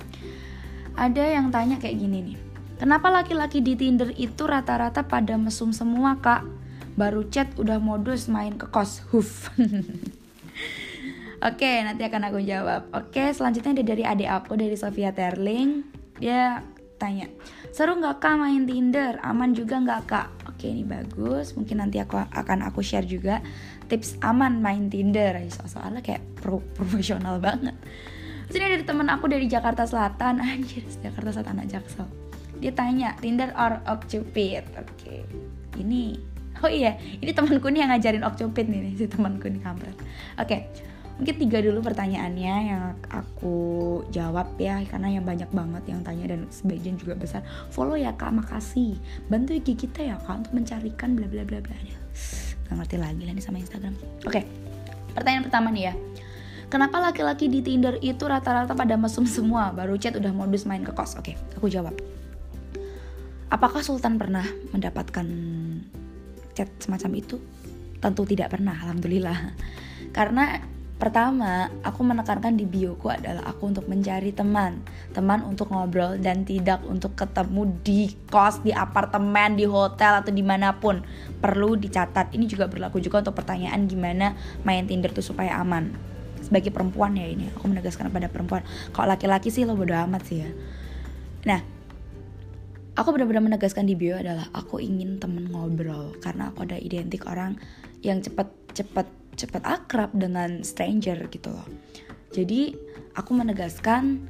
ada 0.96 1.24
yang 1.26 1.52
tanya 1.54 1.78
kayak 1.78 1.98
gini 2.00 2.34
nih. 2.34 2.38
Kenapa 2.80 3.12
laki-laki 3.12 3.60
di 3.60 3.76
Tinder 3.76 4.16
itu 4.16 4.48
rata-rata 4.48 5.04
pada 5.04 5.36
mesum 5.36 5.76
semua 5.76 6.16
kak? 6.24 6.48
Baru 6.96 7.28
chat 7.28 7.52
udah 7.60 7.76
modus 7.76 8.32
main 8.32 8.56
ke 8.56 8.72
kos. 8.72 9.04
Huf. 9.12 9.52
Oke, 11.40 11.72
nanti 11.84 12.04
akan 12.04 12.32
aku 12.32 12.40
jawab. 12.44 12.92
Oke, 12.92 13.32
selanjutnya 13.32 13.76
ada 13.76 13.84
dari 13.84 14.04
adik 14.04 14.28
aku 14.32 14.60
dari 14.60 14.76
Sofia 14.76 15.16
Terling. 15.16 15.88
Dia 16.20 16.64
tanya, 17.00 17.32
seru 17.72 17.96
nggak 17.96 18.20
kak 18.20 18.36
main 18.36 18.68
Tinder? 18.68 19.24
Aman 19.24 19.56
juga 19.56 19.80
nggak 19.80 20.02
kak? 20.04 20.28
Oke, 20.52 20.68
ini 20.68 20.84
bagus. 20.84 21.56
Mungkin 21.56 21.80
nanti 21.80 22.04
aku 22.04 22.20
akan 22.20 22.68
aku 22.68 22.84
share 22.84 23.08
juga 23.08 23.40
tips 23.88 24.20
aman 24.20 24.60
main 24.60 24.92
Tinder. 24.92 25.40
Soalnya 25.48 26.04
kayak 26.04 26.24
pro 26.36 26.60
profesional 26.78 27.40
banget. 27.40 27.76
Terus 28.50 28.66
ini 28.66 28.66
ada 28.66 28.82
temen 28.82 29.06
aku 29.14 29.30
dari 29.30 29.46
Jakarta 29.46 29.86
Selatan. 29.86 30.42
Anjir, 30.42 30.82
Jakarta 31.06 31.30
Selatan 31.30 31.62
anak 31.62 31.70
Jaksel. 31.70 32.10
Dia 32.58 32.74
tanya, 32.74 33.14
Tinder 33.22 33.56
or 33.56 33.80
Okcupid 33.88 34.68
Oke, 34.76 34.84
okay. 34.84 35.22
ini 35.80 36.18
Oh 36.60 36.68
iya, 36.68 37.00
ini 37.24 37.32
temanku 37.32 37.72
nih 37.72 37.88
yang 37.88 37.96
ngajarin 37.96 38.26
Okcupid 38.28 38.68
nih, 38.68 38.92
si 39.00 39.08
temanku 39.08 39.48
nih 39.48 39.64
kampret. 39.64 39.96
Oke, 39.96 40.04
okay. 40.44 40.60
mungkin 41.16 41.40
tiga 41.40 41.64
dulu 41.64 41.80
pertanyaannya 41.80 42.56
yang 42.68 42.84
aku 43.08 43.56
jawab 44.12 44.60
ya 44.60 44.84
Karena 44.84 45.08
yang 45.08 45.24
banyak 45.24 45.48
banget 45.56 45.84
yang 45.88 46.04
tanya 46.04 46.36
dan 46.36 46.52
sebagian 46.52 47.00
juga 47.00 47.16
besar. 47.16 47.48
Follow 47.72 47.96
ya 47.96 48.12
kak, 48.12 48.34
makasih. 48.34 49.00
Bantu 49.32 49.56
IG 49.56 49.78
kita 49.78 50.04
ya 50.04 50.20
kak 50.20 50.44
untuk 50.44 50.52
mencarikan 50.58 51.16
bla 51.16 51.32
bla 51.32 51.48
bla 51.48 51.64
bla. 51.64 51.78
Gak 52.68 52.76
ngerti 52.76 52.98
lagi 53.00 53.24
lah 53.24 53.34
nih 53.40 53.46
sama 53.46 53.64
Instagram. 53.64 53.96
Oke, 54.28 54.42
okay. 54.42 54.44
pertanyaan 55.16 55.48
pertama 55.48 55.72
nih 55.72 55.84
ya 55.88 55.96
Kenapa 56.70 57.02
laki-laki 57.02 57.50
di 57.50 57.66
Tinder 57.66 57.98
itu 57.98 58.30
rata-rata 58.30 58.78
pada 58.78 58.94
mesum 58.94 59.26
semua? 59.26 59.74
Baru 59.74 59.98
chat 59.98 60.14
udah 60.14 60.30
modus 60.30 60.70
main 60.70 60.86
ke 60.86 60.94
kos. 60.94 61.18
Oke, 61.18 61.34
aku 61.58 61.66
jawab. 61.66 61.98
Apakah 63.50 63.82
Sultan 63.82 64.22
pernah 64.22 64.46
mendapatkan 64.70 65.26
chat 66.54 66.70
semacam 66.78 67.12
itu? 67.18 67.42
Tentu 67.98 68.22
tidak 68.30 68.54
pernah, 68.54 68.78
alhamdulillah. 68.86 69.58
Karena 70.14 70.62
pertama, 71.02 71.74
aku 71.82 72.06
menekankan 72.06 72.54
di 72.54 72.70
bioku 72.70 73.10
adalah 73.10 73.50
aku 73.50 73.74
untuk 73.74 73.90
mencari 73.90 74.30
teman, 74.30 74.86
teman 75.18 75.42
untuk 75.50 75.74
ngobrol 75.74 76.22
dan 76.22 76.46
tidak 76.46 76.86
untuk 76.86 77.18
ketemu 77.18 77.66
di 77.82 78.14
kos, 78.30 78.62
di 78.62 78.70
apartemen, 78.70 79.58
di 79.58 79.66
hotel 79.66 80.22
atau 80.22 80.30
di 80.30 80.46
mana 80.46 80.78
pun. 80.78 81.02
Perlu 81.42 81.82
dicatat. 81.82 82.30
Ini 82.30 82.46
juga 82.46 82.70
berlaku 82.70 83.02
juga 83.02 83.26
untuk 83.26 83.42
pertanyaan 83.42 83.90
gimana 83.90 84.38
main 84.62 84.86
Tinder 84.86 85.10
tuh 85.10 85.26
supaya 85.26 85.58
aman 85.58 86.09
sebagai 86.50 86.74
perempuan 86.74 87.14
ya 87.14 87.30
ini. 87.30 87.54
Aku 87.54 87.70
menegaskan 87.70 88.10
pada 88.10 88.26
perempuan. 88.26 88.66
Kalau 88.90 89.14
laki-laki 89.14 89.54
sih 89.54 89.70
lo 89.70 89.78
bodo 89.78 89.94
amat 89.94 90.22
sih 90.26 90.42
ya. 90.42 90.50
Nah 91.46 91.62
aku 92.98 93.14
benar-benar 93.14 93.46
menegaskan 93.46 93.86
di 93.86 93.94
bio 93.94 94.18
adalah 94.18 94.50
aku 94.52 94.82
ingin 94.82 95.22
temen 95.22 95.46
ngobrol. 95.54 96.18
Karena 96.18 96.50
aku 96.50 96.66
ada 96.66 96.82
identik 96.82 97.30
orang 97.30 97.62
yang 98.02 98.20
cepet 98.26 98.50
cepet 98.74 99.08
cepet 99.38 99.64
akrab 99.64 100.10
dengan 100.18 100.66
stranger 100.66 101.30
gitu 101.30 101.54
loh. 101.54 101.70
Jadi 102.34 102.74
aku 103.14 103.32
menegaskan 103.38 104.26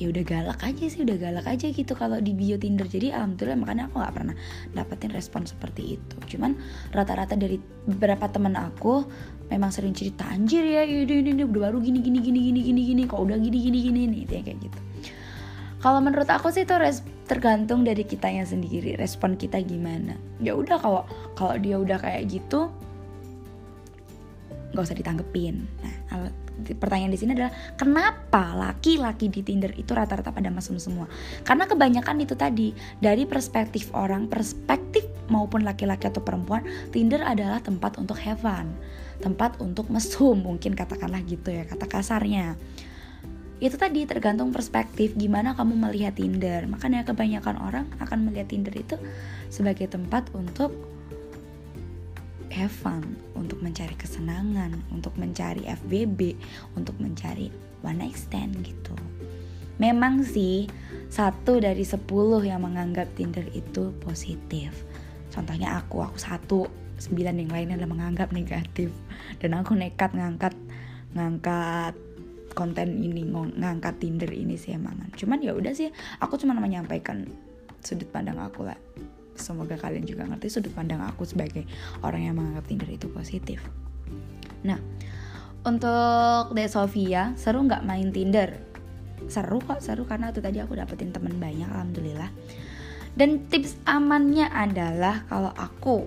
ya 0.00 0.08
udah 0.08 0.24
galak 0.24 0.64
aja 0.64 0.84
sih 0.88 1.04
udah 1.04 1.20
galak 1.20 1.44
aja 1.44 1.68
gitu 1.68 1.92
kalau 1.92 2.16
di 2.24 2.32
bio 2.32 2.56
Tinder. 2.56 2.88
Jadi 2.88 3.12
alhamdulillah 3.12 3.60
makanya 3.60 3.92
aku 3.92 4.00
nggak 4.00 4.14
pernah 4.16 4.34
dapetin 4.72 5.12
respon 5.12 5.44
seperti 5.44 6.00
itu. 6.00 6.16
Cuman 6.36 6.56
rata-rata 6.96 7.36
dari 7.36 7.60
beberapa 7.84 8.24
teman 8.32 8.56
aku 8.56 9.04
memang 9.52 9.68
sering 9.68 9.92
cerita 9.92 10.24
anjir 10.24 10.64
ya 10.64 10.88
ini 10.88 11.04
ini, 11.04 11.36
ini 11.36 11.42
udah 11.44 11.68
baru 11.68 11.84
gini 11.84 12.00
gini 12.00 12.16
gini 12.24 12.40
gini 12.48 12.60
gini 12.64 12.80
gini 12.80 13.02
kok 13.04 13.20
udah 13.20 13.36
gini 13.36 13.58
gini 13.60 13.78
gini 13.84 14.00
nih 14.08 14.40
kayak 14.40 14.56
gitu. 14.56 14.80
Kalau 15.84 16.00
menurut 16.00 16.28
aku 16.28 16.48
sih 16.48 16.64
itu 16.64 16.76
res 16.80 17.04
tergantung 17.28 17.84
dari 17.84 18.04
kitanya 18.04 18.48
sendiri 18.48 18.96
respon 18.96 19.36
kita 19.36 19.60
gimana. 19.60 20.16
Ya 20.40 20.56
udah 20.56 20.80
kalau 20.80 21.02
kalau 21.36 21.60
dia 21.60 21.76
udah 21.76 22.00
kayak 22.00 22.24
gitu 22.40 22.72
nggak 24.72 24.80
usah 24.86 24.96
ditanggepin. 24.96 25.68
Nah 25.84 26.32
pertanyaan 26.60 27.12
di 27.12 27.20
sini 27.20 27.32
adalah 27.36 27.52
kenapa 27.74 28.54
laki-laki 28.56 29.32
di 29.32 29.40
Tinder 29.40 29.72
itu 29.76 29.90
rata-rata 29.92 30.30
pada 30.30 30.48
mesum 30.48 30.76
semua? 30.76 31.08
Karena 31.42 31.66
kebanyakan 31.66 32.16
itu 32.22 32.34
tadi 32.36 32.72
dari 33.00 33.24
perspektif 33.24 33.90
orang, 33.96 34.30
perspektif 34.30 35.06
maupun 35.30 35.62
laki-laki 35.62 36.10
atau 36.10 36.20
perempuan, 36.20 36.66
Tinder 36.90 37.22
adalah 37.22 37.62
tempat 37.62 37.96
untuk 37.96 38.18
have 38.20 38.42
fun, 38.42 38.72
tempat 39.22 39.60
untuk 39.62 39.88
mesum 39.88 40.40
mungkin 40.40 40.72
katakanlah 40.74 41.22
gitu 41.24 41.52
ya 41.52 41.64
kata 41.68 41.86
kasarnya. 41.86 42.56
Itu 43.60 43.76
tadi 43.76 44.08
tergantung 44.08 44.56
perspektif 44.56 45.12
gimana 45.20 45.52
kamu 45.52 45.76
melihat 45.76 46.16
Tinder. 46.16 46.64
Makanya 46.64 47.04
kebanyakan 47.04 47.60
orang 47.60 47.86
akan 48.00 48.28
melihat 48.32 48.48
Tinder 48.48 48.72
itu 48.72 48.96
sebagai 49.52 49.84
tempat 49.84 50.32
untuk 50.32 50.72
have 52.50 52.72
fun, 52.74 53.16
untuk 53.38 53.62
mencari 53.62 53.94
kesenangan, 53.94 54.82
untuk 54.90 55.14
mencari 55.16 55.64
FBB, 55.66 56.34
untuk 56.74 56.98
mencari 56.98 57.48
one 57.80 57.98
night 58.02 58.18
stand 58.18 58.58
gitu. 58.62 58.94
Memang 59.80 60.20
sih 60.20 60.68
satu 61.08 61.56
dari 61.62 61.82
sepuluh 61.86 62.44
yang 62.44 62.60
menganggap 62.60 63.08
Tinder 63.16 63.46
itu 63.56 63.96
positif. 64.04 64.84
Contohnya 65.32 65.80
aku, 65.80 66.04
aku 66.04 66.18
satu, 66.20 66.68
sembilan 67.00 67.34
yang 67.40 67.50
lainnya 67.50 67.74
adalah 67.80 67.96
menganggap 67.96 68.28
negatif. 68.36 68.92
Dan 69.40 69.56
aku 69.56 69.72
nekat 69.72 70.12
ngangkat 70.12 70.52
ngangkat 71.16 71.96
konten 72.52 73.00
ini 73.00 73.24
ngangkat 73.32 73.96
Tinder 74.02 74.28
ini 74.28 74.60
sih 74.60 74.76
emang. 74.76 75.00
Cuman 75.16 75.40
ya 75.40 75.56
udah 75.56 75.72
sih, 75.72 75.88
aku 76.20 76.36
cuma 76.36 76.52
menyampaikan 76.60 77.24
sudut 77.80 78.06
pandang 78.12 78.36
aku 78.36 78.68
lah 78.68 78.76
semoga 79.40 79.80
kalian 79.80 80.04
juga 80.04 80.28
ngerti 80.28 80.52
sudut 80.52 80.72
pandang 80.76 81.00
aku 81.02 81.24
sebagai 81.24 81.64
orang 82.04 82.28
yang 82.28 82.34
menganggap 82.36 82.68
Tinder 82.68 82.90
itu 82.92 83.08
positif. 83.08 83.64
Nah, 84.62 84.76
untuk 85.64 86.52
De 86.56 86.64
Sofia, 86.68 87.32
seru 87.36 87.64
nggak 87.64 87.84
main 87.84 88.12
Tinder? 88.12 88.56
Seru 89.28 89.60
kok, 89.60 89.84
seru 89.84 90.04
karena 90.08 90.32
itu 90.32 90.40
tadi 90.40 90.60
aku 90.60 90.76
dapetin 90.76 91.12
temen 91.12 91.36
banyak, 91.36 91.68
alhamdulillah. 91.68 92.30
Dan 93.12 93.50
tips 93.50 93.76
amannya 93.84 94.48
adalah 94.48 95.26
kalau 95.26 95.50
aku 95.52 96.06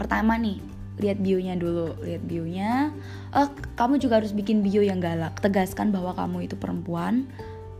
pertama 0.00 0.40
nih 0.40 0.58
lihat 1.00 1.18
bionya 1.20 1.54
dulu, 1.56 1.96
lihat 2.04 2.22
bionya. 2.24 2.92
Eh, 3.32 3.48
kamu 3.76 4.00
juga 4.02 4.20
harus 4.20 4.36
bikin 4.36 4.60
bio 4.60 4.84
yang 4.84 5.00
galak. 5.00 5.40
Tegaskan 5.40 5.92
bahwa 5.92 6.12
kamu 6.12 6.50
itu 6.50 6.56
perempuan, 6.58 7.28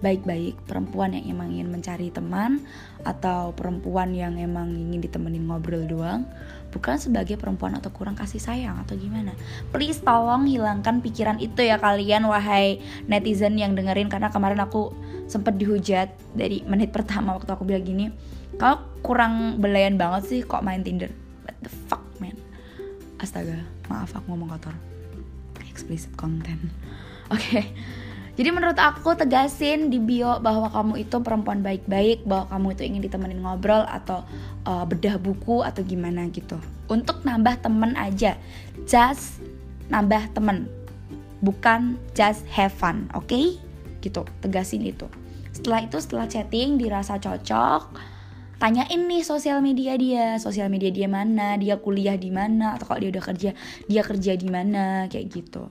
baik-baik 0.01 0.57
perempuan 0.65 1.13
yang 1.13 1.37
emang 1.37 1.53
ingin 1.53 1.69
mencari 1.69 2.09
teman 2.09 2.65
atau 3.05 3.53
perempuan 3.53 4.13
yang 4.17 4.37
emang 4.41 4.73
ingin 4.73 5.05
ditemenin 5.05 5.45
ngobrol 5.45 5.85
doang 5.85 6.25
bukan 6.73 6.97
sebagai 6.97 7.37
perempuan 7.37 7.77
atau 7.77 7.93
kurang 7.93 8.17
kasih 8.17 8.41
sayang 8.41 8.81
atau 8.81 8.97
gimana. 8.97 9.37
Please 9.73 10.01
tolong 10.01 10.49
hilangkan 10.49 11.05
pikiran 11.05 11.37
itu 11.37 11.61
ya 11.61 11.77
kalian 11.77 12.25
wahai 12.25 12.81
netizen 13.11 13.61
yang 13.61 13.77
dengerin 13.77 14.09
karena 14.09 14.33
kemarin 14.33 14.61
aku 14.65 14.93
sempet 15.29 15.61
dihujat 15.61 16.11
dari 16.33 16.65
menit 16.65 16.91
pertama 16.97 17.37
waktu 17.37 17.53
aku 17.53 17.69
bilang 17.69 17.85
gini 17.85 18.09
kalau 18.57 18.83
kurang 19.05 19.61
belayan 19.61 20.01
banget 20.01 20.23
sih 20.27 20.41
kok 20.43 20.65
main 20.65 20.81
Tinder. 20.81 21.13
What 21.45 21.57
the 21.61 21.71
fuck 21.89 22.05
man? 22.19 22.37
Astaga 23.21 23.61
maaf 23.93 24.17
aku 24.17 24.33
ngomong 24.33 24.57
kotor. 24.57 24.77
Explicit 25.69 26.13
content. 26.17 26.61
Oke. 27.35 27.63
okay 27.63 27.65
jadi 28.39 28.55
menurut 28.55 28.79
aku 28.79 29.19
tegasin 29.19 29.91
di 29.91 29.99
bio 29.99 30.39
bahwa 30.39 30.71
kamu 30.71 31.03
itu 31.03 31.17
perempuan 31.19 31.61
baik-baik, 31.67 32.23
bahwa 32.23 32.47
kamu 32.55 32.67
itu 32.79 32.83
ingin 32.87 33.03
ditemenin 33.03 33.41
ngobrol 33.43 33.83
atau 33.85 34.23
uh, 34.65 34.87
bedah 34.87 35.19
buku 35.19 35.67
atau 35.67 35.83
gimana 35.83 36.31
gitu. 36.31 36.55
Untuk 36.87 37.27
nambah 37.27 37.59
temen 37.61 37.99
aja, 37.99 38.39
just 38.87 39.43
nambah 39.91 40.31
temen, 40.31 40.71
bukan 41.43 41.99
just 42.15 42.47
have 42.47 42.71
fun, 42.71 43.11
oke? 43.19 43.27
Okay? 43.27 43.59
Gitu, 43.99 44.23
tegasin 44.39 44.87
itu. 44.87 45.11
Setelah 45.51 45.83
itu 45.85 45.99
setelah 45.99 46.31
chatting 46.31 46.79
dirasa 46.79 47.19
cocok, 47.19 47.93
tanyain 48.63 49.11
nih 49.11 49.27
sosial 49.27 49.59
media 49.59 49.99
dia, 49.99 50.39
sosial 50.39 50.71
media 50.71 50.95
dia 50.95 51.11
mana, 51.11 51.59
dia 51.59 51.77
kuliah 51.83 52.15
di 52.15 52.31
mana, 52.31 52.79
atau 52.79 52.87
kalau 52.87 53.03
dia 53.03 53.11
udah 53.11 53.25
kerja, 53.27 53.51
dia 53.91 54.03
kerja 54.07 54.33
di 54.39 54.47
mana, 54.47 55.11
kayak 55.11 55.27
gitu 55.35 55.67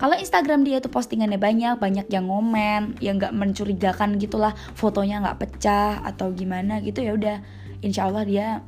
kalau 0.00 0.16
Instagram 0.16 0.64
dia 0.64 0.80
tuh 0.80 0.88
postingannya 0.88 1.36
banyak 1.36 1.76
banyak 1.76 2.08
yang 2.08 2.32
ngomen 2.32 2.96
yang 3.04 3.20
nggak 3.20 3.36
mencurigakan 3.36 4.16
gitulah 4.16 4.56
fotonya 4.72 5.20
nggak 5.20 5.44
pecah 5.44 6.00
atau 6.00 6.32
gimana 6.32 6.80
gitu 6.80 7.04
ya 7.04 7.12
udah 7.12 7.36
insya 7.84 8.08
Allah 8.08 8.24
dia 8.24 8.64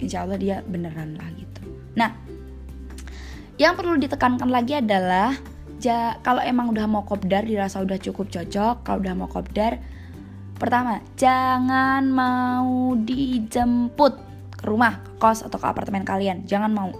insya 0.00 0.24
Allah 0.24 0.40
dia 0.40 0.64
beneran 0.64 1.20
lah 1.20 1.28
gitu. 1.36 1.60
Nah 2.00 2.16
yang 3.60 3.76
perlu 3.76 4.00
ditekankan 4.00 4.48
lagi 4.48 4.80
adalah 4.80 5.36
ja, 5.76 6.16
kalau 6.24 6.40
emang 6.40 6.72
udah 6.72 6.88
mau 6.88 7.04
kopdar 7.04 7.44
dirasa 7.44 7.84
udah 7.84 8.00
cukup 8.00 8.32
cocok 8.32 8.80
kalau 8.80 9.04
udah 9.04 9.12
mau 9.12 9.28
kopdar 9.28 9.76
pertama 10.56 11.04
jangan 11.20 12.08
mau 12.08 12.96
dijemput 12.96 14.16
ke 14.56 14.64
rumah 14.64 15.04
ke 15.04 15.20
kos 15.20 15.44
atau 15.44 15.60
ke 15.60 15.68
apartemen 15.68 16.00
kalian 16.00 16.48
jangan 16.48 16.72
mau. 16.72 16.96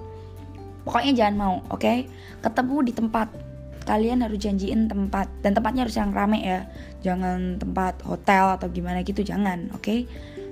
Pokoknya 0.84 1.24
jangan 1.24 1.34
mau 1.40 1.54
oke? 1.72 1.80
Okay? 1.82 2.06
ketemu 2.46 2.76
di 2.86 2.92
tempat 2.94 3.45
kalian 3.86 4.26
harus 4.26 4.42
janjiin 4.42 4.90
tempat 4.90 5.30
dan 5.40 5.54
tempatnya 5.54 5.86
harus 5.86 5.96
yang 5.96 6.10
rame 6.10 6.42
ya. 6.42 6.66
Jangan 7.06 7.62
tempat 7.62 8.02
hotel 8.02 8.58
atau 8.58 8.66
gimana 8.68 9.06
gitu 9.06 9.22
jangan 9.22 9.70
oke? 9.72 9.82
Okay? 9.86 10.00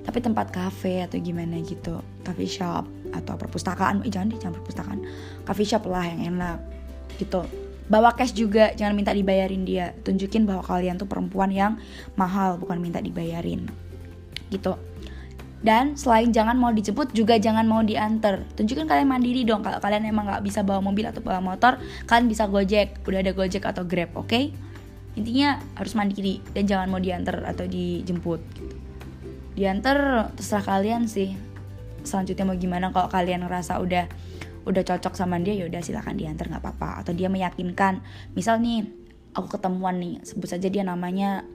tapi 0.05 0.21
tempat 0.21 0.53
cafe 0.53 1.01
atau 1.01 1.17
gimana 1.17 1.57
gitu 1.65 1.97
coffee 2.21 2.45
shop 2.45 2.85
atau 3.09 3.33
perpustakaan 3.41 4.05
eh, 4.05 4.13
jangan 4.13 4.29
deh 4.29 4.37
jangan 4.37 4.55
perpustakaan 4.61 4.99
coffee 5.49 5.65
shop 5.65 5.89
lah 5.89 6.05
yang 6.05 6.37
enak 6.37 6.61
gitu. 7.17 7.41
Bawa 7.85 8.17
cash 8.17 8.33
juga 8.33 8.73
jangan 8.73 8.97
minta 8.97 9.13
dibayarin 9.13 9.61
dia. 9.61 9.93
Tunjukin 10.01 10.49
bahwa 10.49 10.65
kalian 10.65 10.97
tuh 10.97 11.05
perempuan 11.05 11.53
yang 11.53 11.77
mahal 12.17 12.57
bukan 12.57 12.81
minta 12.81 13.01
dibayarin 13.01 13.65
gitu 14.53 14.77
dan 15.65 15.97
selain 15.97 16.29
jangan 16.29 16.53
mau 16.53 16.69
dijemput 16.69 17.09
juga 17.17 17.41
jangan 17.41 17.65
mau 17.65 17.81
diantar. 17.81 18.45
Tunjukkan 18.53 18.85
kalian 18.85 19.09
mandiri 19.09 19.41
dong. 19.41 19.65
Kalau 19.65 19.81
kalian 19.81 20.05
emang 20.05 20.29
nggak 20.29 20.45
bisa 20.45 20.61
bawa 20.61 20.77
mobil 20.77 21.09
atau 21.09 21.25
bawa 21.25 21.41
motor, 21.41 21.81
kalian 22.05 22.29
bisa 22.29 22.45
gojek. 22.45 23.01
Udah 23.01 23.25
ada 23.25 23.33
gojek 23.33 23.65
atau 23.65 23.81
grab, 23.81 24.13
oke? 24.13 24.29
Okay? 24.29 24.53
Intinya 25.17 25.57
harus 25.73 25.97
mandiri 25.97 26.37
dan 26.53 26.69
jangan 26.69 26.93
mau 26.93 27.01
diantar 27.01 27.41
atau 27.49 27.65
dijemput. 27.65 28.45
Gitu. 28.53 28.75
Diantar 29.57 30.29
terserah 30.37 30.77
kalian 30.77 31.09
sih. 31.09 31.33
Selanjutnya 32.05 32.45
mau 32.45 32.53
gimana 32.53 32.93
kalau 32.93 33.09
kalian 33.09 33.49
ngerasa 33.49 33.81
udah 33.81 34.05
udah 34.69 34.83
cocok 34.85 35.17
sama 35.17 35.41
dia 35.41 35.57
ya 35.57 35.65
udah 35.69 35.81
silakan 35.81 36.17
diantar 36.17 36.49
nggak 36.49 36.61
apa-apa 36.61 37.05
atau 37.05 37.13
dia 37.13 37.29
meyakinkan 37.29 38.01
misal 38.33 38.57
nih 38.57 38.89
aku 39.37 39.61
ketemuan 39.61 40.01
nih 40.01 40.25
sebut 40.25 40.49
saja 40.49 40.73
dia 40.73 40.81
namanya 40.81 41.45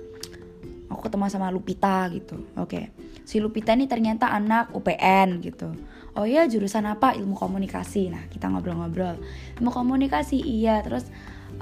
aku 0.91 1.07
ketemu 1.07 1.31
sama 1.31 1.49
Lupita 1.55 2.05
gitu. 2.11 2.37
Oke. 2.59 2.91
Okay 2.91 3.11
si 3.31 3.39
Lupita 3.39 3.79
ini 3.79 3.87
ternyata 3.87 4.27
anak 4.35 4.75
UPN 4.75 5.39
gitu. 5.39 5.71
Oh 6.19 6.27
iya 6.27 6.51
jurusan 6.51 6.83
apa? 6.91 7.15
Ilmu 7.15 7.39
komunikasi. 7.39 8.11
Nah 8.11 8.27
kita 8.27 8.51
ngobrol-ngobrol. 8.51 9.23
Ilmu 9.63 9.71
komunikasi 9.71 10.43
iya. 10.43 10.83
Terus 10.83 11.07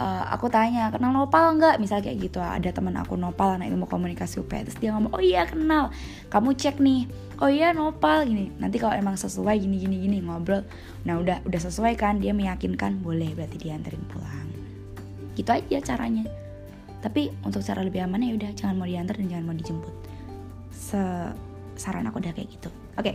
uh, 0.01 0.25
aku 0.33 0.49
tanya 0.49 0.89
kenal 0.89 1.13
Nopal 1.13 1.61
nggak? 1.61 1.77
Misal 1.77 2.01
kayak 2.01 2.17
gitu 2.25 2.41
ada 2.41 2.73
teman 2.73 2.97
aku 2.97 3.21
Nopal 3.21 3.61
anak 3.61 3.69
ilmu 3.69 3.85
komunikasi 3.85 4.41
UPN 4.41 4.65
terus 4.73 4.81
dia 4.81 4.97
ngomong 4.97 5.13
oh 5.13 5.21
iya 5.21 5.45
kenal. 5.45 5.93
Kamu 6.33 6.57
cek 6.57 6.81
nih. 6.81 7.05
Oh 7.45 7.53
iya 7.53 7.77
Nopal. 7.77 8.25
Gini. 8.25 8.49
Nanti 8.57 8.81
kalau 8.81 8.97
emang 8.97 9.21
sesuai 9.21 9.61
gini 9.61 9.77
gini 9.77 10.01
gini 10.01 10.25
ngobrol. 10.25 10.65
Nah 11.05 11.21
udah 11.21 11.45
udah 11.45 11.61
sesuai 11.61 12.01
kan 12.01 12.17
dia 12.17 12.33
meyakinkan 12.33 13.05
boleh 13.05 13.37
berarti 13.37 13.61
dianterin 13.61 14.01
pulang. 14.09 14.49
Gitu 15.37 15.53
aja 15.53 15.85
caranya 15.85 16.48
tapi 16.99 17.31
untuk 17.47 17.63
cara 17.63 17.81
lebih 17.87 18.03
aman 18.03 18.23
ya 18.23 18.35
udah 18.35 18.51
jangan 18.59 18.75
mau 18.79 18.89
diantar 18.89 19.15
dan 19.19 19.27
jangan 19.31 19.45
mau 19.47 19.57
dijemput. 19.57 19.95
Se 20.75 21.03
saran 21.79 22.07
aku 22.11 22.19
udah 22.19 22.35
kayak 22.35 22.51
gitu. 22.51 22.71
Oke. 22.99 23.15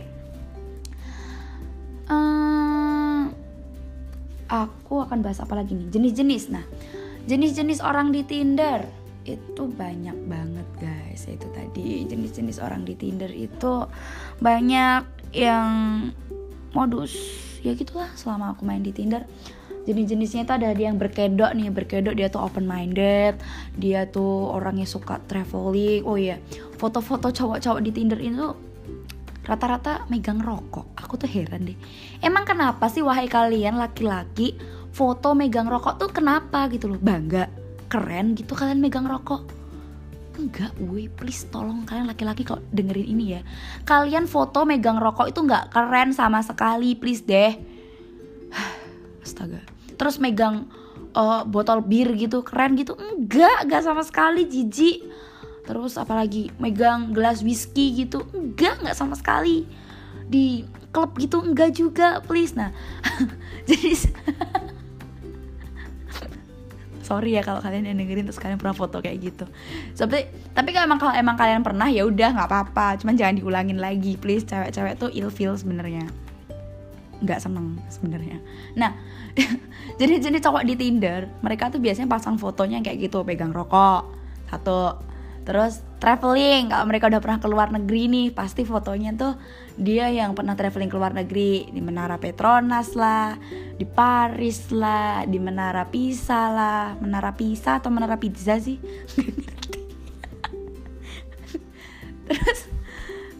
eh, 2.08 3.22
aku 4.48 4.94
akan 5.04 5.20
bahas 5.20 5.40
apa 5.40 5.56
lagi 5.56 5.76
nih? 5.76 5.88
Jenis-jenis. 5.92 6.52
Nah 6.52 6.64
jenis-jenis 7.28 7.80
orang 7.84 8.12
di 8.12 8.24
Tinder 8.24 8.84
itu 9.24 9.62
banyak 9.68 10.16
banget 10.28 10.68
guys. 10.80 11.28
Itu 11.28 11.48
tadi 11.52 12.08
jenis-jenis 12.08 12.60
orang 12.60 12.88
di 12.88 12.96
Tinder 12.96 13.28
itu 13.28 13.84
banyak 14.40 15.04
yang 15.36 15.72
modus 16.74 17.14
ya 17.64 17.72
gitulah 17.72 18.10
selama 18.12 18.52
aku 18.52 18.68
main 18.68 18.84
di 18.84 18.92
Tinder 18.92 19.24
jenis-jenisnya 19.84 20.48
itu 20.48 20.52
ada 20.56 20.72
yang 20.72 20.96
berkedok 20.96 21.52
nih 21.52 21.68
berkedok 21.68 22.16
dia 22.16 22.32
tuh 22.32 22.40
open 22.40 22.64
minded 22.64 23.36
dia 23.76 24.08
tuh 24.08 24.50
orangnya 24.52 24.88
suka 24.88 25.20
traveling. 25.28 26.04
Oh 26.08 26.16
iya 26.16 26.40
foto-foto 26.80 27.30
cowok-cowok 27.30 27.80
di 27.84 27.90
Tinder 27.92 28.20
itu 28.20 28.52
rata-rata 29.44 30.08
megang 30.08 30.40
rokok. 30.40 30.96
Aku 30.96 31.20
tuh 31.20 31.28
heran 31.28 31.68
deh. 31.68 31.76
Emang 32.24 32.48
kenapa 32.48 32.88
sih 32.88 33.04
wahai 33.04 33.28
kalian 33.28 33.76
laki-laki 33.76 34.56
foto 34.90 35.36
megang 35.36 35.68
rokok 35.68 36.00
tuh 36.00 36.10
kenapa 36.10 36.66
gitu 36.72 36.88
loh? 36.88 36.98
Bangga 37.00 37.48
keren 37.92 38.32
gitu 38.34 38.56
kalian 38.56 38.80
megang 38.80 39.04
rokok. 39.04 39.44
Enggak 40.34 40.74
woi 40.82 41.06
please 41.06 41.46
tolong 41.46 41.86
kalian 41.86 42.10
laki-laki 42.10 42.42
kok 42.42 42.64
dengerin 42.72 43.06
ini 43.06 43.24
ya. 43.38 43.40
Kalian 43.86 44.26
foto 44.26 44.64
megang 44.64 44.98
rokok 44.98 45.30
itu 45.30 45.44
enggak 45.44 45.70
keren 45.70 46.16
sama 46.16 46.40
sekali 46.40 46.96
please 46.96 47.22
deh. 47.22 47.54
Astaga 49.24 49.73
terus 49.94 50.18
megang 50.18 50.68
uh, 51.14 51.42
botol 51.46 51.80
bir 51.80 52.12
gitu 52.18 52.42
keren 52.42 52.76
gitu. 52.76 52.98
Enggak 52.98 53.64
enggak 53.64 53.82
sama 53.86 54.02
sekali 54.02 54.44
jijik. 54.44 55.06
Terus 55.64 55.96
apalagi 55.96 56.52
megang 56.60 57.16
gelas 57.16 57.40
whisky 57.40 58.04
gitu 58.04 58.28
enggak 58.36 58.82
enggak 58.82 58.96
sama 58.98 59.16
sekali. 59.16 59.64
Di 60.28 60.66
klub 60.92 61.16
gitu 61.16 61.40
enggak 61.40 61.74
juga 61.74 62.20
please. 62.22 62.52
Nah 62.54 62.70
jadi 63.68 63.90
sorry 67.04 67.36
ya 67.36 67.44
kalau 67.44 67.60
kalian 67.60 67.84
yang 67.84 68.00
dengerin 68.00 68.24
terus 68.24 68.40
kalian 68.40 68.56
pernah 68.56 68.72
foto 68.72 68.98
kayak 69.04 69.18
gitu. 69.20 69.44
Tapi 69.92 70.24
tapi 70.56 70.68
kalau 70.72 70.88
emang 70.88 71.00
kalau 71.00 71.14
emang 71.14 71.36
kalian 71.36 71.60
pernah 71.60 71.88
ya 71.92 72.08
udah 72.08 72.32
nggak 72.32 72.48
apa-apa. 72.48 72.96
Cuman 73.04 73.14
jangan 73.14 73.36
diulangin 73.36 73.78
lagi 73.78 74.16
please. 74.16 74.48
Cewek-cewek 74.48 74.96
tuh 74.96 75.12
ill 75.12 75.28
feel 75.28 75.52
sebenarnya. 75.54 76.08
Nggak 77.20 77.44
seneng 77.44 77.76
sebenarnya. 77.92 78.40
Nah 78.74 78.96
jadi 79.94 80.18
jenis 80.18 80.42
cowok 80.42 80.62
di 80.66 80.74
Tinder 80.74 81.30
mereka 81.40 81.70
tuh 81.70 81.78
biasanya 81.78 82.10
pasang 82.10 82.36
fotonya 82.36 82.82
kayak 82.82 83.10
gitu 83.10 83.22
pegang 83.22 83.54
rokok 83.54 84.24
satu. 84.54 85.12
Terus 85.44 85.84
traveling 86.00 86.72
kalau 86.72 86.88
mereka 86.88 87.12
udah 87.12 87.20
pernah 87.20 87.36
keluar 87.36 87.68
negeri 87.68 88.08
nih 88.08 88.26
pasti 88.32 88.64
fotonya 88.64 89.12
tuh 89.12 89.36
dia 89.76 90.08
yang 90.08 90.32
pernah 90.32 90.56
traveling 90.56 90.88
keluar 90.88 91.12
negeri. 91.12 91.68
Di 91.68 91.84
Menara 91.84 92.16
Petronas 92.16 92.96
lah 92.96 93.36
di 93.76 93.84
Paris 93.84 94.72
lah 94.72 95.28
di 95.28 95.36
Menara 95.36 95.84
Pisa 95.84 96.48
lah. 96.48 96.96
Menara 96.96 97.36
Pisa 97.36 97.76
atau 97.76 97.92
Menara 97.92 98.16
Pizza 98.16 98.56
sih 98.56 98.80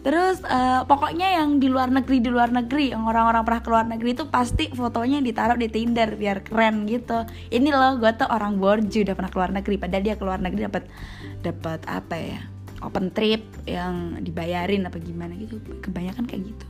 Terus 0.05 0.37
uh, 0.45 0.85
pokoknya 0.85 1.41
yang 1.41 1.57
di 1.57 1.65
luar 1.65 1.89
negeri 1.89 2.21
di 2.21 2.29
luar 2.29 2.53
negeri 2.53 2.93
yang 2.93 3.09
orang-orang 3.09 3.41
pernah 3.41 3.61
keluar 3.65 3.85
negeri 3.89 4.13
itu 4.13 4.29
pasti 4.29 4.69
fotonya 4.69 5.17
ditaruh 5.17 5.57
di 5.57 5.65
Tinder 5.65 6.13
biar 6.13 6.45
keren 6.45 6.85
gitu. 6.85 7.25
Ini 7.49 7.73
loh 7.73 7.97
gue 7.97 8.13
tuh 8.13 8.29
orang 8.29 8.61
borju 8.61 9.01
udah 9.01 9.17
pernah 9.17 9.33
keluar 9.33 9.49
negeri 9.49 9.81
padahal 9.81 10.05
dia 10.05 10.13
keluar 10.13 10.37
negeri 10.37 10.69
dapat 10.69 10.85
dapat 11.41 11.79
apa 11.89 12.15
ya 12.21 12.39
open 12.85 13.09
trip 13.17 13.49
yang 13.65 14.21
dibayarin 14.21 14.85
apa 14.85 15.01
gimana 15.01 15.33
gitu. 15.41 15.57
Kebanyakan 15.81 16.29
kayak 16.29 16.53
gitu. 16.53 16.65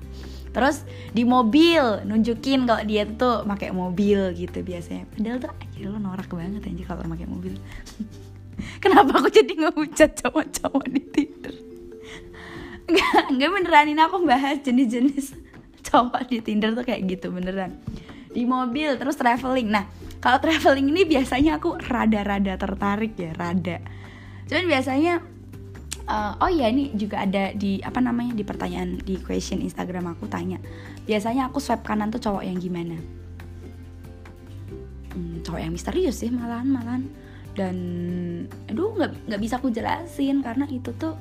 Terus 0.55 0.87
di 1.11 1.27
mobil 1.27 2.07
nunjukin 2.07 2.63
kalau 2.63 2.87
dia 2.87 3.03
tuh 3.03 3.43
pakai 3.43 3.75
mobil 3.75 4.31
gitu 4.31 4.63
biasanya. 4.63 5.11
Padahal 5.11 5.43
tuh 5.43 5.51
aja 5.51 5.83
lo 5.91 5.99
norak 5.99 6.31
banget 6.31 6.63
aja 6.71 6.83
kalau 6.87 7.03
pakai 7.03 7.27
mobil. 7.27 7.59
Kenapa 8.83 9.19
aku 9.19 9.27
jadi 9.27 9.51
ngehujat 9.59 10.23
cowok-cowok 10.23 10.87
di 10.87 11.03
Tinder 11.11 11.74
Enggak, 12.85 13.23
enggak 13.33 13.49
beneran. 13.49 13.85
Ini 13.91 14.01
aku 14.05 14.17
bahas 14.25 14.57
jenis-jenis 14.61 15.33
cowok 15.89 16.29
di 16.29 16.37
Tinder 16.41 16.73
tuh 16.77 16.85
kayak 16.85 17.01
gitu 17.09 17.33
beneran. 17.33 17.73
Di 18.29 18.43
mobil 18.45 18.93
terus 18.99 19.17
traveling. 19.17 19.69
Nah 19.69 19.85
kalau 20.21 20.41
traveling 20.41 20.89
ini 20.89 21.05
biasanya 21.05 21.57
aku 21.57 21.77
rada-rada 21.81 22.57
tertarik 22.57 23.13
ya, 23.17 23.31
rada. 23.33 23.81
Cuman 24.45 24.65
biasanya 24.69 25.13
uh, 26.09 26.37
Oh 26.41 26.49
ya 26.49 26.69
ini 26.69 26.93
juga 26.93 27.25
ada 27.25 27.53
di 27.53 27.81
apa 27.81 28.01
namanya 28.01 28.37
di 28.37 28.43
pertanyaan 28.45 29.01
di 29.01 29.17
question 29.21 29.61
Instagram 29.61 30.13
aku 30.13 30.29
tanya. 30.29 30.61
Biasanya 31.05 31.49
aku 31.49 31.61
swipe 31.61 31.85
kanan 31.85 32.13
tuh 32.13 32.21
cowok 32.21 32.43
yang 32.45 32.57
gimana? 32.57 32.97
Hmm, 35.15 35.39
Cowok 35.41 35.59
yang 35.61 35.71
misterius 35.73 36.19
sih 36.19 36.29
malahan 36.29 36.67
malahan 36.67 37.03
dan 37.55 37.75
aduh 38.67 38.91
nggak 38.99 39.31
nggak 39.31 39.41
bisa 39.41 39.55
aku 39.57 39.71
jelasin 39.71 40.43
karena 40.43 40.67
itu 40.67 40.91
tuh 40.99 41.15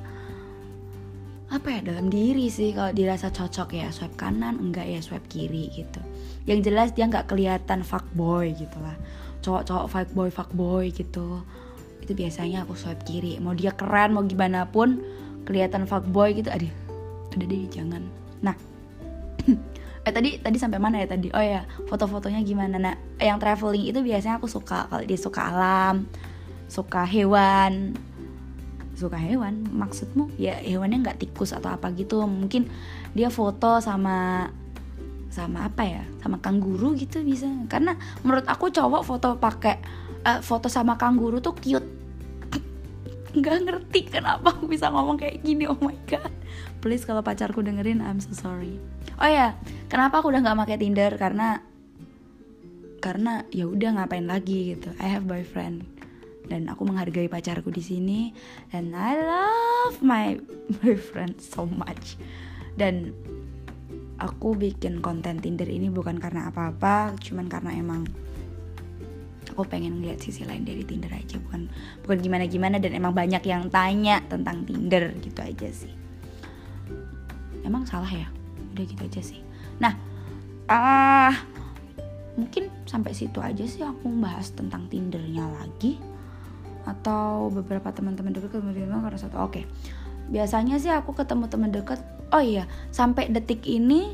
apa 1.45 1.77
ya 1.77 1.79
dalam 1.85 2.09
diri 2.09 2.49
sih 2.49 2.73
kalau 2.73 2.89
dirasa 2.89 3.29
cocok 3.29 3.77
ya 3.77 3.93
swipe 3.93 4.17
kanan 4.17 4.57
enggak 4.57 4.89
ya 4.89 4.99
swipe 5.01 5.29
kiri 5.29 5.69
gitu. 5.69 6.01
Yang 6.49 6.59
jelas 6.71 6.89
dia 6.97 7.05
nggak 7.05 7.29
kelihatan 7.29 7.85
fuckboy 7.85 8.53
gitu 8.57 8.77
lah. 8.81 8.97
Cowok-cowok 9.45 9.87
fuckboy 9.89 10.29
fuckboy 10.33 10.85
gitu. 10.89 11.45
Itu 12.01 12.11
biasanya 12.17 12.65
aku 12.65 12.73
swipe 12.73 13.05
kiri. 13.05 13.37
Mau 13.37 13.53
dia 13.53 13.73
keren 13.77 14.17
mau 14.17 14.25
gimana 14.25 14.65
pun 14.65 15.05
kelihatan 15.45 15.85
fuckboy 15.85 16.33
gitu 16.33 16.49
aduh 16.49 16.71
udah 17.37 17.45
deh 17.45 17.69
jangan. 17.69 18.01
Nah 18.41 18.57
eh 20.05 20.13
tadi 20.13 20.41
tadi 20.41 20.57
sampai 20.57 20.81
mana 20.81 21.05
ya 21.05 21.07
tadi? 21.13 21.29
Oh 21.29 21.45
ya 21.45 21.69
foto-fotonya 21.85 22.41
gimana? 22.41 22.81
Nah 22.81 22.95
yang 23.21 23.37
traveling 23.37 23.85
itu 23.85 24.01
biasanya 24.01 24.41
aku 24.41 24.49
suka. 24.49 24.89
Kalau 24.89 25.05
dia 25.05 25.19
suka 25.21 25.41
alam 25.53 26.09
suka 26.65 27.05
hewan 27.05 27.93
suka 28.95 29.19
hewan. 29.19 29.67
Maksudmu? 29.69 30.33
Ya 30.39 30.57
hewannya 30.57 31.03
nggak 31.03 31.19
tikus 31.21 31.51
atau 31.51 31.75
apa 31.75 31.91
gitu. 31.93 32.23
Mungkin 32.23 32.71
dia 33.11 33.27
foto 33.27 33.83
sama 33.83 34.49
sama 35.29 35.67
apa 35.67 35.83
ya? 35.83 36.03
Sama 36.23 36.39
kanguru 36.39 36.95
gitu 36.95 37.21
bisa. 37.21 37.45
Karena 37.67 37.99
menurut 38.23 38.47
aku 38.47 38.71
cowok 38.71 39.03
foto 39.03 39.35
pakai 39.35 39.75
uh, 40.23 40.39
foto 40.39 40.71
sama 40.71 40.95
kanguru 40.95 41.43
tuh 41.43 41.53
cute. 41.59 41.85
Nggak 43.37 43.57
ngerti 43.67 43.99
kenapa 44.07 44.55
aku 44.55 44.65
bisa 44.65 44.87
ngomong 44.89 45.19
kayak 45.19 45.43
gini. 45.43 45.67
Oh 45.67 45.77
my 45.77 45.95
god. 46.07 46.31
Please 46.79 47.03
kalau 47.03 47.21
pacarku 47.21 47.59
dengerin 47.59 47.99
I'm 47.99 48.23
so 48.23 48.31
sorry. 48.31 48.79
Oh 49.19 49.27
ya 49.27 49.55
kenapa 49.91 50.23
aku 50.23 50.31
udah 50.31 50.43
nggak 50.43 50.59
pakai 50.65 50.77
Tinder? 50.79 51.11
Karena 51.19 51.59
karena 53.03 53.45
ya 53.53 53.69
udah 53.69 54.01
ngapain 54.01 54.25
lagi 54.25 54.73
gitu. 54.73 54.89
I 54.97 55.07
have 55.11 55.29
boyfriend 55.29 55.94
dan 56.45 56.69
aku 56.69 56.85
menghargai 56.85 57.29
pacarku 57.29 57.73
di 57.73 57.83
sini. 57.83 58.19
Dan 58.69 58.93
I 58.93 59.13
love 59.19 59.99
my 60.01 60.37
boyfriend 60.81 61.41
so 61.41 61.65
much. 61.65 62.17
Dan 62.75 63.13
aku 64.21 64.55
bikin 64.55 65.03
konten 65.03 65.43
Tinder 65.43 65.67
ini 65.67 65.91
bukan 65.91 66.15
karena 66.17 66.47
apa-apa 66.47 67.19
cuman 67.19 67.51
karena 67.51 67.75
emang 67.75 68.07
aku 69.51 69.67
pengen 69.67 69.99
ngeliat 69.99 70.23
sisi 70.23 70.47
lain 70.47 70.63
dari 70.63 70.83
Tinder 70.87 71.11
aja. 71.11 71.39
Bukan 71.39 71.67
bukan 72.03 72.17
gimana 72.21 72.45
gimana 72.47 72.77
dan 72.79 72.95
emang 72.95 73.15
banyak 73.15 73.43
yang 73.43 73.67
tanya 73.71 74.23
tentang 74.27 74.63
Tinder 74.63 75.11
gitu 75.19 75.39
aja 75.39 75.69
sih. 75.71 75.93
Emang 77.65 77.83
salah 77.89 78.09
ya? 78.09 78.29
Udah 78.75 78.83
gitu 78.85 79.01
aja 79.01 79.21
sih. 79.23 79.41
Nah 79.79 79.93
ah 80.65 81.29
uh, 81.29 81.35
mungkin 82.35 82.67
sampai 82.83 83.15
situ 83.15 83.39
aja 83.39 83.63
sih 83.63 83.81
aku 83.81 84.11
bahas 84.19 84.51
tentang 84.51 84.91
tindernya 84.91 85.47
lagi 85.47 85.97
atau 86.85 87.49
beberapa 87.49 87.89
teman-teman 87.89 88.33
dekat 88.33 88.53
kemudian 88.53 88.93
karena 88.93 89.19
satu 89.19 89.41
oke 89.41 89.51
okay. 89.57 89.63
biasanya 90.29 90.77
sih 90.77 90.93
aku 90.93 91.17
ketemu 91.17 91.45
teman 91.49 91.69
dekat 91.73 91.99
oh 92.29 92.41
iya 92.41 92.69
sampai 92.93 93.29
detik 93.29 93.65
ini 93.65 94.13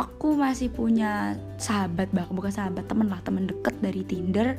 aku 0.00 0.32
masih 0.32 0.72
punya 0.72 1.36
sahabat 1.60 2.08
bahkan 2.16 2.32
bukan 2.32 2.52
sahabat 2.52 2.88
temen 2.88 3.12
lah 3.12 3.20
teman 3.20 3.44
dekat 3.44 3.76
dari 3.84 4.00
Tinder 4.04 4.56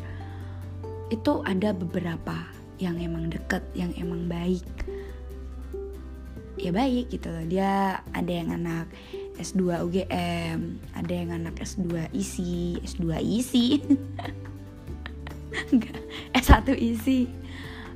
itu 1.09 1.41
ada 1.43 1.73
beberapa 1.73 2.45
yang 2.77 2.97
emang 3.01 3.29
deket 3.29 3.61
yang 3.73 3.93
emang 3.97 4.29
baik 4.29 4.65
ya 6.61 6.69
baik 6.69 7.09
gitu 7.09 7.29
loh 7.33 7.45
dia 7.49 8.05
ada 8.13 8.31
yang 8.31 8.53
anak 8.53 8.85
S2 9.41 9.81
UGM 9.81 10.77
ada 10.93 11.13
yang 11.13 11.33
anak 11.33 11.57
S2 11.57 12.13
isi 12.13 12.77
S2 12.85 13.17
isi 13.21 13.81
S1 16.33 16.67
isi. 16.91 17.27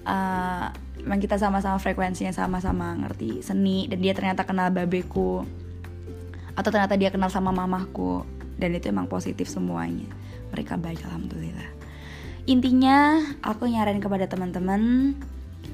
Uh, 0.06 0.70
emang 1.02 1.22
kita 1.22 1.38
sama-sama 1.38 1.78
frekuensinya 1.82 2.34
sama-sama 2.34 2.94
ngerti 2.98 3.42
seni 3.42 3.90
dan 3.90 4.02
dia 4.02 4.14
ternyata 4.14 4.46
kenal 4.46 4.70
babeku 4.70 5.46
atau 6.56 6.70
ternyata 6.70 6.98
dia 6.98 7.10
kenal 7.10 7.30
sama 7.30 7.54
mamahku 7.54 8.26
dan 8.56 8.74
itu 8.74 8.90
emang 8.90 9.06
positif 9.06 9.52
semuanya. 9.52 10.08
Mereka 10.56 10.80
baik 10.80 11.04
alhamdulillah. 11.06 11.70
Intinya 12.46 13.20
aku 13.42 13.66
nyaranin 13.66 14.02
kepada 14.02 14.30
teman-teman 14.30 15.14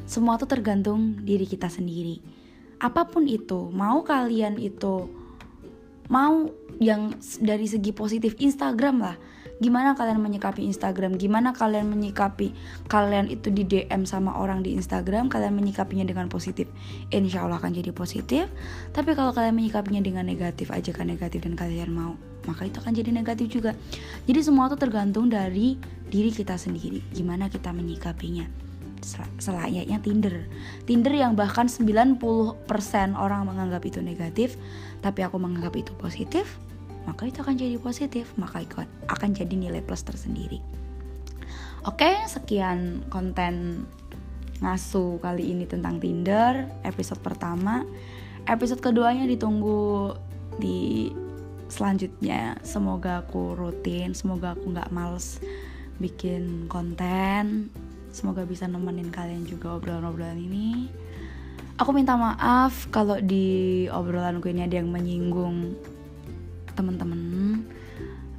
semua 0.07 0.39
tuh 0.39 0.47
tergantung 0.47 1.19
diri 1.21 1.43
kita 1.45 1.67
sendiri. 1.67 2.23
Apa 2.81 3.05
pun 3.05 3.27
itu 3.29 3.69
mau 3.69 4.01
kalian 4.01 4.57
itu 4.57 5.11
mau 6.11 6.49
yang 6.81 7.13
dari 7.39 7.69
segi 7.69 7.93
positif 7.93 8.35
Instagram 8.41 9.05
lah 9.05 9.15
gimana 9.61 9.93
kalian 9.93 10.17
menyikapi 10.17 10.65
Instagram? 10.65 11.15
Gimana 11.21 11.53
kalian 11.53 11.87
menyikapi 11.87 12.51
kalian 12.89 13.29
itu 13.29 13.53
di 13.53 13.63
DM 13.63 14.09
sama 14.09 14.35
orang 14.35 14.65
di 14.65 14.73
Instagram? 14.73 15.29
Kalian 15.29 15.53
menyikapinya 15.53 16.03
dengan 16.03 16.27
positif? 16.27 16.65
Insya 17.13 17.45
Allah 17.45 17.61
akan 17.61 17.71
jadi 17.71 17.93
positif. 17.93 18.49
Tapi 18.91 19.13
kalau 19.13 19.31
kalian 19.31 19.53
menyikapinya 19.53 20.01
dengan 20.01 20.25
negatif 20.25 20.73
aja 20.73 20.89
kan 20.91 21.07
negatif 21.07 21.45
dan 21.45 21.53
kalian 21.53 21.93
mau 21.93 22.17
maka 22.49 22.65
itu 22.65 22.81
akan 22.81 22.93
jadi 22.97 23.13
negatif 23.13 23.53
juga. 23.53 23.77
Jadi 24.25 24.39
semua 24.41 24.65
itu 24.65 24.77
tergantung 24.81 25.29
dari 25.29 25.77
diri 26.09 26.33
kita 26.33 26.57
sendiri. 26.57 27.05
Gimana 27.13 27.47
kita 27.53 27.69
menyikapinya? 27.69 28.49
Selayaknya 29.41 29.97
Tinder. 30.01 30.45
Tinder 30.85 31.13
yang 31.13 31.33
bahkan 31.33 31.65
90% 31.65 32.21
orang 33.17 33.41
menganggap 33.49 33.81
itu 33.85 33.97
negatif, 34.01 34.57
tapi 35.01 35.25
aku 35.25 35.41
menganggap 35.41 35.73
itu 35.73 35.93
positif, 35.97 36.61
maka 37.05 37.27
itu 37.27 37.41
akan 37.41 37.55
jadi 37.57 37.77
positif, 37.81 38.33
maka 38.37 38.61
akan 39.09 39.29
jadi 39.33 39.53
nilai 39.53 39.81
plus 39.81 40.05
tersendiri. 40.05 40.61
Oke, 41.85 42.13
sekian 42.29 43.05
konten 43.09 43.85
ngasu 44.61 45.17
kali 45.17 45.49
ini 45.49 45.65
tentang 45.65 45.97
Tinder, 45.97 46.69
episode 46.85 47.21
pertama. 47.25 47.81
Episode 48.45 48.81
keduanya 48.81 49.25
ditunggu 49.25 50.13
di 50.61 51.09
selanjutnya. 51.69 52.61
Semoga 52.61 53.25
aku 53.25 53.57
rutin, 53.57 54.13
semoga 54.13 54.53
aku 54.53 54.69
nggak 54.69 54.93
males 54.93 55.41
bikin 55.97 56.69
konten 56.69 57.69
Semoga 58.11 58.43
bisa 58.43 58.67
nemenin 58.67 59.07
kalian 59.07 59.47
juga 59.47 59.79
obrolan-obrolan 59.79 60.35
ini. 60.35 60.91
Aku 61.79 61.95
minta 61.95 62.19
maaf 62.19 62.91
kalau 62.91 63.17
di 63.23 63.87
obrolan 63.87 64.43
gue 64.43 64.51
ini 64.51 64.67
ada 64.67 64.83
yang 64.83 64.91
menyinggung 64.91 65.73
temen-temen, 66.73 67.65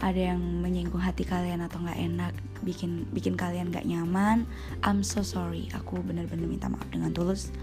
ada 0.02 0.34
yang 0.34 0.40
menyinggung 0.40 1.00
hati 1.00 1.22
kalian 1.22 1.62
atau 1.62 1.78
nggak 1.78 2.00
enak, 2.00 2.34
bikin 2.66 3.06
bikin 3.14 3.38
kalian 3.38 3.70
nggak 3.70 3.86
nyaman. 3.86 4.48
I'm 4.82 5.06
so 5.06 5.22
sorry. 5.22 5.70
Aku 5.78 6.02
bener-bener 6.02 6.46
minta 6.48 6.66
maaf 6.66 6.90
dengan 6.90 7.14
tulus. 7.14 7.54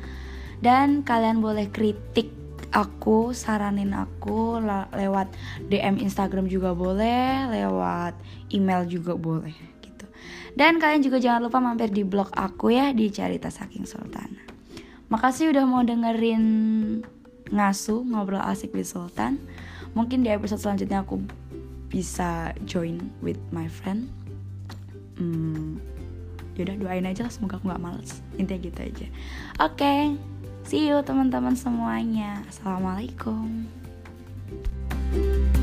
Dan 0.60 1.03
kalian 1.08 1.39
boleh 1.39 1.71
kritik 1.71 2.32
aku, 2.71 3.32
saranin 3.36 3.95
aku 3.95 4.60
lewat 4.93 5.32
DM 5.71 5.99
Instagram 6.03 6.51
juga 6.51 6.75
boleh, 6.75 7.47
lewat 7.49 8.15
email 8.51 8.84
juga 8.86 9.15
boleh. 9.15 9.79
Dan 10.60 10.82
kalian 10.82 10.99
juga 11.05 11.21
jangan 11.21 11.47
lupa 11.47 11.63
mampir 11.63 11.88
di 11.93 12.03
blog 12.03 12.34
aku 12.34 12.73
ya 12.73 12.91
di 12.91 13.08
Carita 13.13 13.47
Saking 13.47 13.86
Sultan. 13.86 14.36
Makasih 15.08 15.55
udah 15.55 15.63
mau 15.63 15.82
dengerin 15.86 16.43
ngasu 17.49 18.05
ngobrol 18.05 18.41
asik 18.43 18.73
with 18.75 18.89
Sultan 18.89 19.41
mungkin 19.93 20.25
di 20.25 20.30
episode 20.30 20.62
selanjutnya 20.62 21.02
aku 21.02 21.21
bisa 21.89 22.54
join 22.69 23.10
with 23.19 23.39
my 23.49 23.65
friend. 23.65 24.10
Hmm, 25.19 25.82
yaudah 26.56 26.80
doain 26.80 27.06
aja 27.10 27.28
lah 27.28 27.34
semoga 27.34 27.58
aku 27.58 27.69
nggak 27.69 27.84
males. 27.84 28.21
Intinya 28.38 28.60
gitu 28.63 28.80
aja. 28.80 29.08
Oke 29.60 29.82
okay, 29.82 30.02
see 30.63 30.88
you 30.88 31.02
teman-teman 31.02 31.58
semuanya. 31.58 32.45
Assalamualaikum. 32.47 33.67
thank 35.10 35.56
you 35.56 35.59